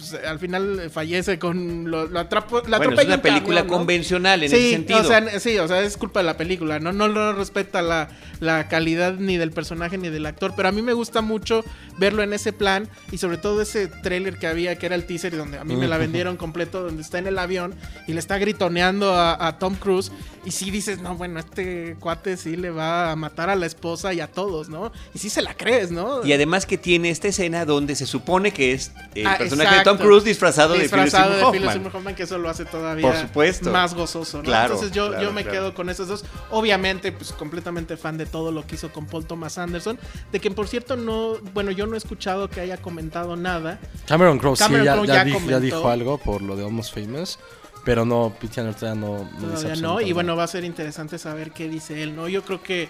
pues, 0.00 0.24
al 0.24 0.38
final 0.38 0.90
fallece 0.90 1.38
con... 1.38 1.90
Lo, 1.90 2.06
lo 2.06 2.18
atrapó, 2.20 2.62
la 2.66 2.78
Bueno, 2.78 2.98
es 2.98 3.06
una 3.06 3.16
un 3.16 3.20
película 3.20 3.60
camión, 3.60 3.66
¿no? 3.66 3.72
convencional 3.78 4.42
en 4.42 4.50
sí, 4.50 4.56
ese 4.56 4.70
sentido. 4.70 5.00
O 5.00 5.04
sea, 5.04 5.40
sí, 5.40 5.58
o 5.58 5.68
sea, 5.68 5.80
es 5.82 5.96
culpa 5.96 6.20
de 6.20 6.26
la 6.26 6.36
película, 6.36 6.78
¿no? 6.80 6.92
No, 6.92 7.08
no 7.08 7.32
respeta 7.32 7.82
la, 7.82 8.08
la 8.40 8.68
calidad 8.68 9.14
ni 9.14 9.36
del 9.36 9.52
personaje 9.52 9.98
ni 9.98 10.08
del 10.08 10.26
actor, 10.26 10.54
pero 10.56 10.68
a 10.68 10.72
mí 10.72 10.82
me 10.82 10.92
gusta 10.92 11.20
mucho 11.20 11.64
verlo 11.98 12.22
en 12.22 12.32
ese 12.32 12.52
plan 12.52 12.88
y 13.12 13.18
sobre 13.18 13.36
todo 13.36 13.60
ese 13.62 13.86
tráiler 13.88 14.38
que 14.38 14.46
había, 14.46 14.76
que 14.76 14.86
era 14.86 14.94
el 14.94 15.04
teaser, 15.04 15.34
y 15.34 15.36
donde 15.36 15.58
a 15.58 15.64
mí 15.64 15.76
me 15.76 15.86
la 15.88 15.98
vendieron 15.98 16.36
completo, 16.36 16.82
donde 16.82 17.02
está 17.02 17.18
en 17.18 17.26
el 17.26 17.38
avión 17.38 17.74
y 18.06 18.12
le 18.12 18.18
está 18.18 18.38
gritoneando 18.38 19.14
a, 19.14 19.46
a 19.46 19.58
Tom 19.58 19.74
Cruise 19.74 20.10
y 20.44 20.52
sí 20.52 20.70
dices, 20.70 21.00
no, 21.02 21.16
bueno, 21.16 21.38
este 21.38 21.96
cuate 22.00 22.36
sí 22.38 22.56
le 22.56 22.70
va 22.70 23.10
a 23.12 23.16
matar 23.16 23.50
a 23.50 23.56
la 23.56 23.66
esposa 23.66 24.14
y 24.14 24.20
a 24.20 24.26
todos, 24.26 24.68
¿no? 24.70 24.90
Y 25.14 25.18
sí 25.18 25.28
se 25.28 25.42
la 25.42 25.54
crees, 25.54 25.90
¿no? 25.90 26.24
Y 26.24 26.32
además 26.32 26.64
que 26.64 26.78
tiene 26.78 27.10
esta 27.10 27.28
escena 27.28 27.66
donde 27.66 27.94
se 27.94 28.06
supone 28.06 28.52
que 28.52 28.72
es 28.72 28.92
el 29.14 29.26
Ah, 29.26 29.36
personaje 29.38 29.76
de 29.76 29.82
Tom. 29.98 30.06
Cruise 30.06 30.24
disfrazado, 30.24 30.74
Disfrazado 30.74 31.36
de 31.36 31.58
Philip 31.58 31.70
Seymour 31.70 31.96
Hoffman. 31.96 32.14
Que 32.14 32.24
eso 32.24 32.38
lo 32.38 32.48
hace 32.48 32.64
todavía 32.64 33.06
Por 33.06 33.16
supuesto. 33.16 33.70
más 33.70 33.94
gozoso, 33.94 34.38
¿no? 34.38 34.44
Claro, 34.44 34.74
Entonces 34.74 34.94
yo, 34.94 35.08
claro, 35.08 35.22
yo 35.22 35.32
me 35.32 35.42
claro. 35.42 35.58
quedo 35.58 35.74
con 35.74 35.90
esos 35.90 36.08
dos. 36.08 36.24
Obviamente, 36.50 37.12
pues 37.12 37.32
completamente 37.32 37.96
fan 37.96 38.18
de 38.18 38.26
todo 38.26 38.52
lo 38.52 38.66
que 38.66 38.74
hizo 38.76 38.92
con 38.92 39.06
Paul 39.06 39.26
Thomas 39.26 39.58
Anderson. 39.58 39.98
De 40.32 40.40
que, 40.40 40.50
por 40.50 40.68
cierto, 40.68 40.96
no, 40.96 41.38
bueno, 41.54 41.70
yo 41.70 41.86
no 41.86 41.94
he 41.94 41.98
escuchado 41.98 42.48
que 42.48 42.60
haya 42.60 42.76
comentado 42.78 43.36
nada. 43.36 43.78
Cameron 44.06 44.38
Crowe 44.38 44.56
sí, 44.56 44.64
Cameron 44.64 44.84
ya, 44.84 44.96
ya 45.06 45.14
ya 45.14 45.24
dijo, 45.24 45.38
ya 45.38 45.44
comentó. 45.44 45.60
dijo 45.60 45.88
algo 45.88 46.18
por 46.18 46.42
lo 46.42 46.56
de 46.56 46.64
Almost 46.64 46.94
Famous. 46.94 47.38
Pero 47.84 48.04
no, 48.04 48.34
Pete 48.38 48.62
todavía 48.74 48.94
no, 48.94 49.30
no 49.38 49.50
dice 49.50 50.06
Y 50.06 50.12
bueno, 50.12 50.36
va 50.36 50.44
a 50.44 50.48
ser 50.48 50.64
interesante 50.64 51.18
saber 51.18 51.52
qué 51.52 51.68
dice 51.68 52.02
él, 52.02 52.14
¿no? 52.14 52.28
Yo 52.28 52.42
creo 52.42 52.62
que 52.62 52.88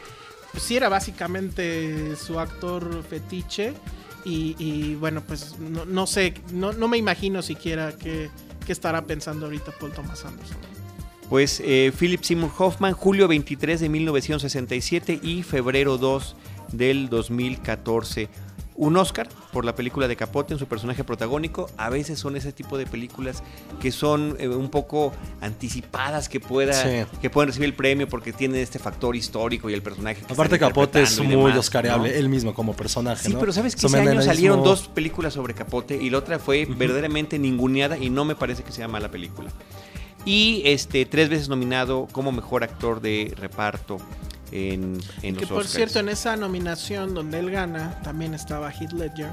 pues, 0.52 0.64
sí 0.64 0.76
era 0.76 0.88
básicamente 0.88 2.16
su 2.16 2.40
actor 2.40 3.02
fetiche. 3.04 3.74
Y, 4.24 4.94
bueno, 4.96 5.22
pues 5.26 5.58
no, 5.58 5.84
no 5.84 6.06
sé, 6.06 6.34
no, 6.52 6.72
no 6.72 6.88
me 6.88 6.98
imagino 6.98 7.42
siquiera 7.42 7.92
qué, 7.96 8.30
qué 8.64 8.72
estará 8.72 9.04
pensando 9.04 9.46
ahorita 9.46 9.72
Paul 9.78 9.92
Thomas 9.92 10.24
Anderson. 10.24 10.56
Pues 11.28 11.62
eh, 11.64 11.92
Philip 11.96 12.22
Seymour 12.22 12.50
Hoffman, 12.58 12.92
julio 12.92 13.28
23 13.28 13.80
de 13.80 13.88
1967 13.88 15.20
y 15.22 15.44
febrero 15.44 15.96
2 15.96 16.34
del 16.72 17.08
2014. 17.08 18.28
Un 18.82 18.96
Oscar 18.96 19.28
por 19.52 19.66
la 19.66 19.74
película 19.74 20.08
de 20.08 20.16
Capote 20.16 20.54
en 20.54 20.58
su 20.58 20.66
personaje 20.66 21.04
protagónico. 21.04 21.68
A 21.76 21.90
veces 21.90 22.18
son 22.18 22.34
ese 22.34 22.50
tipo 22.50 22.78
de 22.78 22.86
películas 22.86 23.42
que 23.78 23.92
son 23.92 24.36
eh, 24.40 24.48
un 24.48 24.70
poco 24.70 25.12
anticipadas 25.42 26.30
que 26.30 26.40
pueda 26.40 26.72
Sí. 26.72 27.04
que 27.20 27.28
pueden 27.28 27.48
recibir 27.48 27.68
el 27.68 27.74
premio 27.74 28.08
porque 28.08 28.32
tienen 28.32 28.58
este 28.60 28.78
factor 28.78 29.14
histórico 29.16 29.68
y 29.68 29.74
el 29.74 29.82
personaje. 29.82 30.22
que 30.24 30.32
Aparte 30.32 30.58
Capote 30.58 31.02
es 31.02 31.20
muy 31.20 31.52
oscareable, 31.52 32.08
¿no? 32.10 32.14
él 32.16 32.28
mismo 32.30 32.54
como 32.54 32.72
personaje, 32.74 33.24
Sí, 33.26 33.34
¿no? 33.34 33.38
pero 33.38 33.52
sabes 33.52 33.76
que 33.76 33.86
ese 33.86 33.98
año 33.98 34.22
salieron 34.22 34.62
dos 34.64 34.88
películas 34.88 35.34
sobre 35.34 35.52
Capote 35.52 35.96
y 35.96 36.08
la 36.08 36.16
otra 36.16 36.38
fue 36.38 36.64
verdaderamente 36.64 37.38
ninguneada 37.38 37.98
y 37.98 38.08
no 38.08 38.24
me 38.24 38.34
parece 38.34 38.62
que 38.62 38.72
sea 38.72 38.88
mala 38.88 39.10
película. 39.10 39.50
Y 40.24 40.62
este 40.64 41.04
tres 41.04 41.28
veces 41.28 41.50
nominado 41.50 42.08
como 42.12 42.32
mejor 42.32 42.64
actor 42.64 43.00
de 43.02 43.34
reparto 43.36 43.98
en, 44.52 44.98
en 45.22 45.34
Que 45.34 45.40
los 45.42 45.48
por 45.50 45.58
Oscars. 45.58 45.74
cierto, 45.74 45.98
en 46.00 46.08
esa 46.08 46.36
nominación 46.36 47.14
donde 47.14 47.38
él 47.38 47.50
gana, 47.50 48.00
también 48.02 48.34
estaba 48.34 48.70
Heath 48.70 48.92
Ledger 48.92 49.30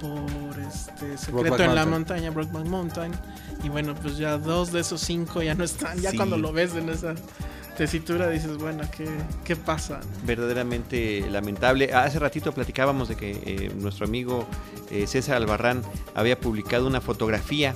por 0.00 0.58
este 0.60 1.18
Secreto 1.18 1.32
Brokeback 1.40 1.60
en 1.60 1.74
la 1.74 1.84
Mountain. 1.86 1.90
montaña, 1.90 2.30
Brokeback 2.30 2.66
Mountain. 2.66 3.12
Y 3.64 3.68
bueno, 3.68 3.94
pues 3.96 4.16
ya 4.16 4.38
dos 4.38 4.70
de 4.72 4.80
esos 4.80 5.00
cinco 5.00 5.42
ya 5.42 5.54
no 5.54 5.64
están. 5.64 6.00
Ya 6.00 6.10
Sí. 6.12 6.16
cuando 6.16 6.38
lo 6.38 6.52
ves 6.52 6.74
en 6.74 6.88
esa 6.88 7.14
tesitura 7.76 8.28
dices, 8.28 8.56
bueno, 8.58 8.84
¿qué, 8.96 9.08
qué 9.44 9.56
pasa? 9.56 10.00
verdaderamente 10.24 11.24
lamentable. 11.30 11.92
Hace 11.92 12.18
ratito 12.18 12.52
platicábamos 12.52 13.08
de 13.08 13.16
que 13.16 13.30
eh, 13.44 13.72
nuestro 13.76 14.06
amigo 14.06 14.46
eh, 14.90 15.06
César 15.06 15.36
Albarrán 15.36 15.82
había 16.14 16.38
publicado 16.38 16.86
una 16.86 17.00
fotografía 17.00 17.74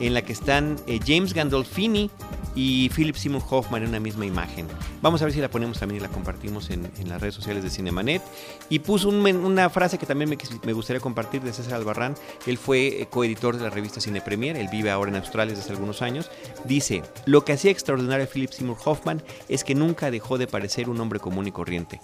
en 0.00 0.14
la 0.14 0.22
que 0.22 0.32
están 0.32 0.76
eh, 0.86 1.00
James 1.06 1.32
Gandolfini 1.34 2.10
y 2.54 2.90
Philip 2.90 3.16
Seymour 3.16 3.42
Hoffman 3.48 3.82
en 3.82 3.88
una 3.90 4.00
misma 4.00 4.26
imagen. 4.26 4.66
Vamos 5.00 5.22
a 5.22 5.24
ver 5.24 5.34
si 5.34 5.40
la 5.40 5.50
ponemos 5.50 5.78
también 5.78 6.00
y 6.00 6.02
la 6.02 6.10
compartimos 6.10 6.70
en, 6.70 6.90
las 7.06 7.20
redes 7.20 7.34
sociales 7.34 7.62
de 7.62 7.70
Cinemanet. 7.70 8.22
Y 8.68 8.80
puso 8.80 9.08
una 9.08 9.70
frase 9.70 9.98
que 9.98 10.06
también 10.06 10.30
me, 10.30 10.72
gustaría 10.72 11.00
compartir 11.00 11.42
de 11.42 11.52
César 11.52 11.74
Albarrán. 11.74 12.14
Él 12.46 12.58
fue 12.58 13.02
eh, 13.02 13.06
coeditor 13.06 13.56
de 13.56 13.64
la 13.64 13.70
revista 13.70 14.00
Cine 14.00 14.20
Premier, 14.20 14.56
él 14.56 14.68
vive 14.70 14.90
ahora 14.90 15.10
en 15.10 15.16
Australia 15.16 15.50
desde 15.50 15.64
hace 15.64 15.72
algunos 15.72 16.02
años. 16.02 16.30
Dice, 16.64 17.02
lo 17.26 17.44
que 17.44 17.52
hacía 17.52 17.70
extraordinario 17.70 18.24
a 18.24 18.28
Philip 18.28 18.50
Seymour 18.50 18.78
Hoffman 18.84 19.22
es 19.48 19.64
que 19.64 19.74
nunca 19.74 20.10
dejó 20.10 20.38
de 20.38 20.46
parecer 20.46 20.88
un 20.88 21.00
hombre 21.00 21.20
común 21.20 21.46
y 21.46 21.52
corriente. 21.52 22.00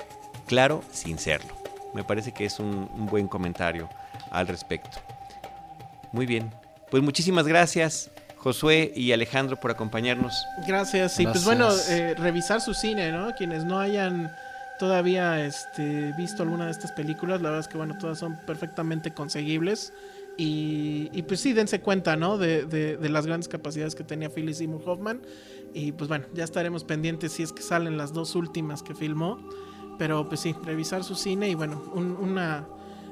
Claro, 0.46 0.82
sin 0.92 1.18
serlo. 1.18 1.54
Me 1.94 2.04
parece 2.04 2.32
que 2.32 2.44
es 2.44 2.58
un 2.58 3.06
buen 3.10 3.28
comentario 3.28 3.88
al 4.30 4.48
respecto. 4.48 4.98
Muy 6.12 6.26
bien. 6.26 6.50
Pues 6.90 7.02
muchísimas 7.02 7.46
gracias, 7.46 8.10
Josué 8.38 8.92
y 8.94 9.12
Alejandro, 9.12 9.56
por 9.58 9.70
acompañarnos. 9.70 10.44
Gracias. 10.66 11.18
Y 11.20 11.24
pues 11.26 11.44
bueno, 11.44 11.68
eh, 11.90 12.14
revisar 12.16 12.60
su 12.60 12.72
cine, 12.74 13.10
¿no? 13.12 13.32
Quienes 13.36 13.64
no 13.64 13.78
hayan 13.80 14.32
todavía 14.78 15.44
este, 15.44 16.12
visto 16.16 16.44
alguna 16.44 16.66
de 16.66 16.70
estas 16.70 16.92
películas, 16.92 17.40
la 17.42 17.48
verdad 17.50 17.60
es 17.60 17.68
que 17.68 17.76
bueno, 17.76 17.98
todas 17.98 18.18
son 18.18 18.36
perfectamente 18.46 19.12
conseguibles. 19.12 19.92
Y, 20.36 21.10
y 21.12 21.22
pues 21.22 21.40
sí, 21.40 21.52
dense 21.52 21.80
cuenta, 21.80 22.14
¿no? 22.14 22.38
De, 22.38 22.64
de- 22.64 22.96
de 22.96 23.08
las 23.08 23.26
grandes 23.26 23.48
capacidades 23.48 23.96
que 23.96 24.04
tenía 24.04 24.30
Philip 24.30 24.54
Seymour 24.54 24.82
Hoffman. 24.86 25.20
Y 25.74 25.90
pues 25.92 26.06
bueno, 26.08 26.26
ya 26.32 26.44
estaremos 26.44 26.84
pendientes 26.84 27.32
si 27.32 27.42
es 27.42 27.52
que 27.52 27.60
salen 27.62 27.96
las 27.98 28.12
dos 28.12 28.36
últimas 28.36 28.84
que 28.84 28.94
filmó. 28.94 29.38
Pero 29.98 30.28
pues 30.28 30.38
sí, 30.40 30.54
revisar 30.64 31.02
su 31.02 31.16
cine 31.16 31.48
y 31.48 31.56
bueno, 31.56 31.82
un- 31.92 32.16
una... 32.16 32.68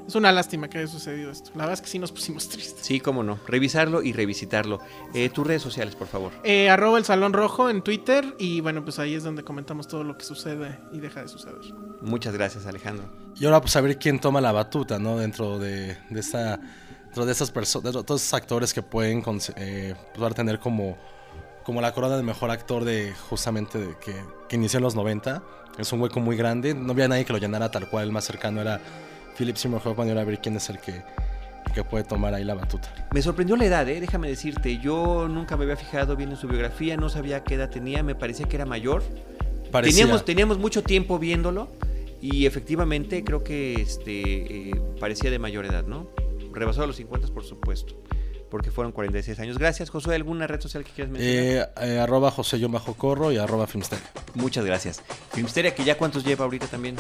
Es 0.07 0.15
una 0.15 0.31
lástima 0.31 0.69
que 0.69 0.79
haya 0.79 0.87
sucedido 0.87 1.31
esto. 1.31 1.51
La 1.55 1.65
verdad 1.65 1.75
es 1.75 1.81
que 1.81 1.89
sí 1.89 1.99
nos 1.99 2.13
pusimos 2.13 2.49
tristes. 2.51 2.85
Sí, 2.87 3.01
cómo 3.01 3.23
no. 3.23 3.39
Revisarlo 3.47 4.03
y 4.03 4.13
revisitarlo. 4.13 4.81
Eh, 5.15 5.29
tus 5.31 5.47
redes 5.47 5.63
sociales, 5.63 5.97
por 5.97 6.07
favor. 6.07 6.33
Eh, 6.45 6.71
arroba 6.71 6.99
el 6.99 7.05
Salón 7.05 7.33
Rojo 7.33 7.69
en 7.71 7.83
Twitter 7.83 8.37
y 8.39 8.61
bueno, 8.61 8.85
pues 8.85 8.99
ahí 8.99 9.15
es 9.15 9.25
donde 9.25 9.43
comentamos 9.43 9.89
todo 9.89 10.05
lo 10.05 10.17
que 10.17 10.25
sucede 10.25 10.79
y 10.93 11.01
deja 11.01 11.23
de 11.23 11.29
suceder. 11.29 11.57
Muchas 12.03 12.35
gracias, 12.35 12.67
Alejandro. 12.67 13.05
Y 13.35 13.45
ahora 13.47 13.61
pues 13.61 13.75
a 13.77 13.81
ver 13.81 13.99
quién 13.99 14.21
toma 14.21 14.41
la 14.41 14.53
batuta, 14.53 14.99
¿no? 14.99 15.19
Dentro 15.19 15.59
de, 15.59 15.99
de 16.11 16.21
esta 16.21 16.61
dentro 17.07 17.27
de 17.27 17.33
esas 17.33 17.51
personas, 17.51 17.95
de 17.95 18.05
todos 18.05 18.23
esos 18.23 18.35
actores 18.35 18.75
que 18.75 18.83
pueden 18.83 19.23
eh, 19.57 19.95
pues, 19.97 20.21
van 20.21 20.33
a 20.33 20.35
tener 20.35 20.59
como 20.61 20.97
como 21.65 21.81
la 21.81 21.93
corona 21.93 22.17
de 22.17 22.23
mejor 22.23 22.53
actor 22.53 22.85
de 22.85 23.13
justamente 23.29 23.79
de 23.79 23.97
que, 23.99 24.15
que 24.49 24.55
inició 24.55 24.77
en 24.77 24.85
los 24.85 24.95
90. 24.95 25.43
Es 25.79 25.93
un 25.93 26.01
hueco 26.01 26.21
muy 26.21 26.37
grande. 26.37 26.75
No 26.75 26.93
había 26.93 27.09
nadie 27.09 27.25
que 27.25 27.33
lo 27.33 27.41
llenara 27.41 27.73
tal 27.73 27.91
cual. 27.91 28.05
El 28.05 28.13
más 28.13 28.25
cercano 28.25 28.61
era 28.61 28.81
Philip 29.37 29.57
Seymour 29.57 29.81
Hoffman 29.85 30.07
y 30.07 30.11
ahora 30.11 30.23
a 30.23 30.25
ver 30.25 30.39
quién 30.41 30.57
es 30.57 30.69
el 30.71 30.79
que, 30.79 31.03
que 31.75 31.85
puede 31.85 32.05
tomar 32.05 32.35
ahí 32.35 32.45
la 32.45 32.55
batuta. 32.55 32.93
Me 33.13 33.23
sorprendió 33.23 33.57
la 33.57 33.65
edad, 33.67 33.89
¿eh? 33.89 34.01
déjame 34.01 34.29
decirte. 34.29 34.79
Yo 34.79 35.29
nunca 35.29 35.57
me 35.57 35.65
había 35.65 35.77
fijado 35.77 36.17
bien 36.17 36.31
en 36.31 36.37
su 36.37 36.49
biografía, 36.49 36.97
no 36.97 37.09
sabía 37.09 37.45
qué 37.45 37.55
edad 37.55 37.71
tenía, 37.71 38.03
me 38.03 38.15
parecía 38.15 38.47
que 38.49 38.57
era 38.57 38.67
mayor. 38.67 39.03
Parecía- 39.71 40.03
Teníamos, 40.03 40.25
teníamos 40.25 40.59
mucho 40.59 40.83
tiempo 40.83 41.19
viéndolo 41.19 41.69
y 42.23 42.47
efectivamente 42.47 43.23
creo 43.25 43.43
que 43.45 43.75
este, 43.75 44.69
eh, 44.71 44.81
parecía 45.01 45.31
de 45.31 45.39
mayor 45.39 45.67
edad, 45.67 45.85
¿no? 45.85 46.09
Rebasó 46.53 46.83
a 46.83 46.87
los 46.87 46.97
50, 46.97 47.29
por 47.35 47.45
supuesto, 47.45 47.95
porque 48.51 48.71
fueron 48.71 48.93
46 48.93 49.39
años. 49.41 49.59
Gracias, 49.59 49.91
Josué. 49.91 50.15
¿Alguna 50.15 50.47
red 50.47 50.61
social 50.61 50.83
que 50.85 50.93
quieras 50.93 51.13
mencionar? 51.13 51.71
Eh, 51.77 51.95
eh, 51.95 51.99
arroba 51.99 52.31
José 52.31 52.59
Yo 52.59 52.69
Bajo 52.71 52.95
Corro 52.95 53.33
y 53.33 53.37
arroba 53.37 53.67
Filmster. 53.67 53.99
Muchas 54.35 54.65
gracias. 54.65 55.03
Filmsteria, 55.33 55.75
que 55.75 55.85
ya 55.85 55.99
cuántos 55.99 56.25
lleva 56.25 56.45
ahorita 56.47 56.67
también. 56.69 56.97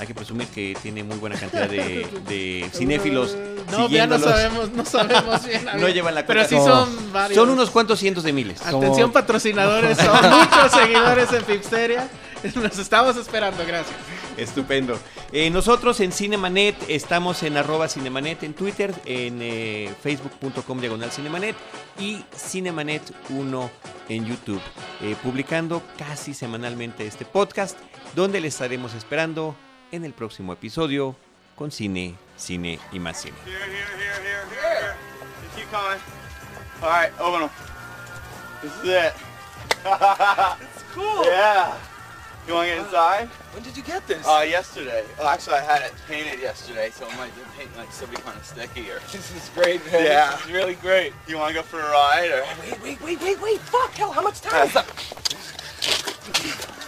Hay 0.00 0.06
que 0.06 0.14
presumir 0.14 0.48
que 0.48 0.76
tiene 0.82 1.04
muy 1.04 1.16
buena 1.18 1.36
cantidad 1.38 1.68
de, 1.68 2.06
de 2.28 2.68
cinéfilos. 2.74 3.36
No, 3.70 3.88
ya 3.88 4.06
no 4.06 4.18
sabemos, 4.18 4.70
no 4.72 4.84
sabemos 4.84 5.46
bien. 5.46 5.64
No 5.80 5.88
llevan 5.88 6.14
la 6.14 6.26
Pero 6.26 6.40
cuenta. 6.40 6.48
sí 6.48 6.56
No. 6.56 6.86
son 6.86 7.12
varios. 7.12 7.36
Son 7.36 7.48
unos 7.50 7.70
cuantos 7.70 7.98
cientos 8.00 8.24
de 8.24 8.32
miles. 8.32 8.60
Atención 8.62 8.92
Como- 8.94 9.12
patrocinadores, 9.12 9.98
son 9.98 10.30
muchos 10.30 10.72
seguidores 10.72 11.32
en 11.32 11.44
Filmsteria. 11.44 12.08
Nos 12.56 12.76
estamos 12.78 13.16
esperando, 13.16 13.64
gracias. 13.64 13.94
Estupendo. 14.36 14.98
Eh, 15.30 15.48
nosotros 15.50 16.00
en 16.00 16.10
Cinemanet 16.10 16.74
estamos 16.88 17.42
en 17.44 17.56
arroba 17.56 17.86
Cinemanet 17.86 18.42
en 18.42 18.54
Twitter, 18.54 18.92
en 19.04 19.38
eh, 19.40 19.94
facebook.com 20.02 20.80
diagonal 20.80 21.12
Cinemanet 21.12 21.54
y 22.00 22.24
Cinemanet1 22.36 23.70
en 24.08 24.26
YouTube, 24.26 24.60
eh, 25.02 25.14
publicando 25.22 25.82
casi 25.96 26.34
semanalmente 26.34 27.06
este 27.06 27.24
podcast, 27.24 27.78
donde 28.16 28.40
le 28.40 28.48
estaremos 28.48 28.94
esperando 28.94 29.54
en 29.92 30.04
el 30.04 30.12
próximo 30.12 30.52
episodio 30.52 31.14
con 31.54 31.70
cine, 31.70 32.16
cine 32.36 32.80
y 32.90 32.98
más 32.98 33.20
cine. 33.20 33.36
Here, 33.44 33.58
here, 33.58 33.86
here, 33.96 34.22
here, 34.22 34.46
here. 34.50 34.96
Just 35.44 35.56
keep 35.56 35.70
coming. 35.70 36.00
All 36.82 36.88
right, 36.88 37.12
open 37.20 37.40
them. 37.42 37.50
This 38.62 38.72
is 38.78 38.88
it. 38.88 39.14
it's 40.74 40.82
cool. 40.92 41.24
Yeah. 41.26 41.76
You 42.48 42.54
want 42.54 42.68
to 42.68 42.74
get 42.74 42.84
inside? 42.84 43.28
When 43.52 43.62
did 43.62 43.76
you 43.76 43.84
get 43.84 44.04
this? 44.08 44.26
Uh, 44.26 44.44
yesterday. 44.48 45.04
Well, 45.16 45.28
actually, 45.28 45.56
I 45.56 45.60
had 45.60 45.82
it 45.82 45.92
painted 46.08 46.40
yesterday, 46.40 46.90
so 46.90 47.06
it 47.06 47.16
might 47.16 47.32
be 47.36 47.42
painting 47.56 47.76
like 47.76 47.92
something 47.92 48.18
kind 48.22 48.36
of 48.36 48.44
sticky 48.44 48.90
or. 48.90 48.98
this 49.12 49.30
is 49.36 49.48
great, 49.54 49.84
man. 49.92 50.04
Yeah. 50.04 50.32
This 50.32 50.46
is 50.46 50.52
really 50.52 50.74
great. 50.74 51.12
You 51.28 51.38
want 51.38 51.54
to 51.54 51.54
go 51.54 51.62
for 51.62 51.78
a 51.78 51.90
ride 51.90 52.30
or? 52.32 52.44
Wait, 52.60 52.82
wait, 52.82 53.00
wait, 53.02 53.22
wait, 53.22 53.42
wait. 53.42 53.60
Fuck, 53.60 53.92
hell, 53.92 54.10
how 54.10 54.22
much 54.22 54.40
time 54.40 54.66
is 54.66 54.74
that? 54.74 55.58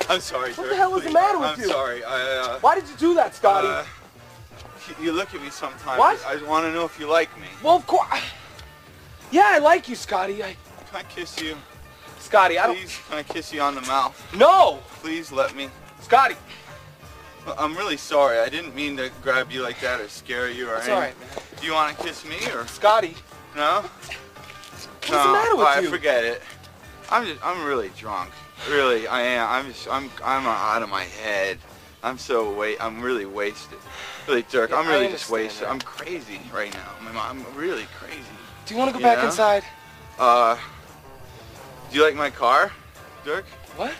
I'm 0.09 0.21
sorry, 0.21 0.51
What 0.51 0.57
sir. 0.57 0.69
the 0.69 0.77
hell 0.77 0.95
is 0.97 1.05
the 1.05 1.11
matter 1.12 1.38
with 1.38 1.59
you? 1.59 1.64
I'm 1.64 1.71
sorry. 1.71 2.05
I, 2.05 2.21
uh, 2.55 2.59
Why 2.61 2.75
did 2.75 2.88
you 2.88 2.97
do 2.97 3.14
that, 3.14 3.35
Scotty? 3.35 3.69
uh, 3.69 3.85
you 5.01 5.12
look 5.12 5.35
at 5.35 5.40
me 5.43 5.51
sometimes. 5.51 5.99
What? 5.99 6.25
I 6.27 6.37
want 6.45 6.67
to 6.67 6.73
know 6.73 6.85
if 6.85 6.99
you 7.01 7.09
like 7.11 7.35
me. 7.40 7.47
well, 7.62 7.77
of 7.77 7.87
course. 7.87 8.09
Yeah, 9.33 9.47
I 9.47 9.59
like 9.59 9.88
you, 9.88 9.97
Scotty. 9.97 10.45
I, 10.45 10.55
Can 10.90 11.01
I 11.01 11.03
kiss 11.05 11.40
you? 11.43 11.57
Scotty, 12.21 12.57
I 12.57 12.67
don't. 12.69 12.77
Please, 12.77 13.01
can 13.09 13.19
I 13.19 13.23
kiss 13.25 13.53
you 13.53 13.61
on 13.62 13.75
the 13.75 13.81
mouth? 13.81 14.14
No, 14.37 14.79
Please 15.01 15.33
let 15.33 15.57
me. 15.57 15.69
Scotty. 16.03 16.37
I'm 17.59 17.75
really 17.77 17.97
sorry. 17.97 18.38
I 18.38 18.49
didn't 18.49 18.77
mean 18.77 18.97
to 18.99 19.11
grab 19.23 19.51
you 19.51 19.62
like 19.62 19.81
that 19.81 20.01
or 20.01 20.09
scare 20.09 20.51
you 20.51 20.69
or 20.69 20.77
It's 20.77 20.87
anything. 20.87 21.01
right, 21.03 21.19
man. 21.19 21.29
Do 21.61 21.67
you 21.67 21.73
want 21.73 21.97
to 21.97 22.05
kiss 22.05 22.25
me 22.25 22.37
or 22.53 22.64
Scotty. 22.69 23.17
no? 23.57 23.81
What's 23.83 25.09
the 25.09 25.12
matter 25.33 25.57
with 25.57 25.64
right, 25.67 25.83
you? 25.83 25.88
I 25.88 25.90
forget 25.90 26.23
it. 26.25 26.40
I'm 27.11 27.27
just, 27.27 27.45
I'm 27.45 27.64
really 27.64 27.90
drunk. 27.97 28.31
Really, 28.68 29.07
I 29.07 29.20
am. 29.22 29.48
I'm 29.50 29.72
just, 29.72 29.88
I'm, 29.90 30.11
I'm 30.24 30.46
out 30.46 30.83
of 30.83 30.88
my 30.88 31.03
head. 31.05 31.59
I'm 32.03 32.18
so 32.18 32.53
wait. 32.55 32.79
I'm 32.83 33.00
really 33.00 33.27
wasted. 33.27 33.79
Really, 34.27 34.42
Dirk. 34.50 34.70
Yeah, 34.70 34.77
I'm 34.79 34.88
really 34.88 35.09
just 35.09 35.29
wasted. 35.31 35.64
that. 35.66 35.70
I'm 35.70 35.81
crazy 35.81 36.40
right 36.53 36.72
now. 36.72 36.90
I'm, 37.09 37.16
I'm 37.46 37.55
really 37.57 37.87
crazy. 37.98 38.20
Do 38.66 38.74
you 38.74 38.79
want 38.79 38.90
to 38.92 38.98
go 38.98 39.03
back 39.03 39.18
Yeah? 39.18 39.27
inside? 39.27 39.64
Uh, 40.18 40.57
do 41.90 41.98
you 41.98 42.05
like 42.05 42.14
my 42.14 42.31
car, 42.31 42.72
Dirk? 43.24 43.44
What? 43.77 43.92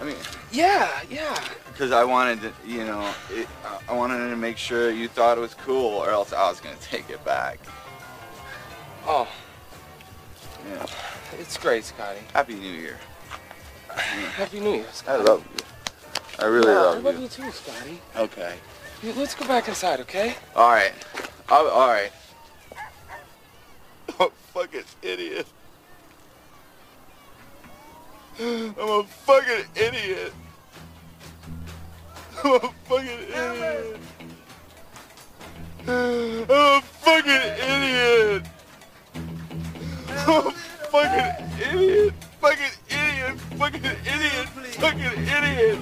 I 0.00 0.04
mean, 0.04 0.16
Yeah, 0.52 0.88
yeah. 1.10 1.42
because 1.72 1.90
I 1.92 2.04
wanted 2.04 2.40
to, 2.42 2.52
you 2.66 2.84
know, 2.84 3.12
it, 3.30 3.46
I- 3.64 3.78
I 3.88 3.92
wanted 3.94 4.28
to 4.30 4.36
make 4.36 4.56
sure 4.58 4.90
you 4.90 5.08
thought 5.08 5.38
it 5.38 5.40
was 5.40 5.54
cool, 5.54 5.98
or 5.98 6.10
else 6.10 6.32
I 6.32 6.48
was 6.48 6.60
gonna 6.60 6.76
take 6.80 7.10
it 7.10 7.24
back. 7.24 7.58
Oh, 9.06 9.28
Yeah. 10.68 10.86
it's 11.38 11.56
great, 11.56 11.84
Scotty. 11.84 12.20
Happy 12.32 12.54
New 12.54 12.70
Year. 12.72 12.98
Happy 13.96 14.60
New 14.60 14.74
Year, 14.74 14.86
I 15.06 15.16
love 15.16 15.42
you. 15.44 15.64
I 16.44 16.46
really 16.48 16.68
Yeah, 16.72 16.78
love 16.80 16.84
you. 16.84 16.88
I 16.88 16.94
love, 16.94 17.04
love 17.04 17.14
you. 17.16 17.22
you 17.22 17.28
too, 17.28 17.50
Scotty. 17.52 18.00
Okay. 18.16 18.54
Let's 19.16 19.34
go 19.34 19.46
back 19.46 19.68
inside, 19.68 20.00
okay? 20.00 20.34
All 20.56 20.70
right. 20.70 20.92
I'll, 21.48 21.68
all 21.68 21.88
right. 21.88 22.10
I'm 24.18 24.26
a 24.26 24.30
fucking 24.52 24.82
idiot. 25.02 25.46
I'm 28.40 28.74
a 28.78 29.04
fucking 29.04 29.64
idiot. 29.76 30.32
I'm 32.44 32.54
a 32.54 32.60
fucking 32.88 33.20
idiot. 33.28 34.00
I'm 35.86 36.50
a 36.50 36.80
fucking 36.80 37.30
idiot. 37.30 38.42
I'm 40.26 40.46
a 40.46 40.50
fucking 40.90 41.50
idiot. 41.72 42.14
Fucking 42.40 42.72
idiot. 43.24 43.38
Fucking 43.58 43.84
idiot. 43.84 44.48
Fucking 44.80 45.24
idiot. 45.24 45.78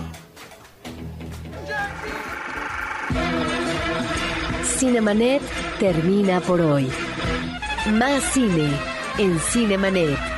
Cinemanet 4.65 5.43
termina 5.79 6.41
por 6.41 6.61
hoy. 6.61 6.89
Más 7.93 8.23
cine 8.33 8.71
en 9.19 9.39
Cinemanet. 9.39 10.32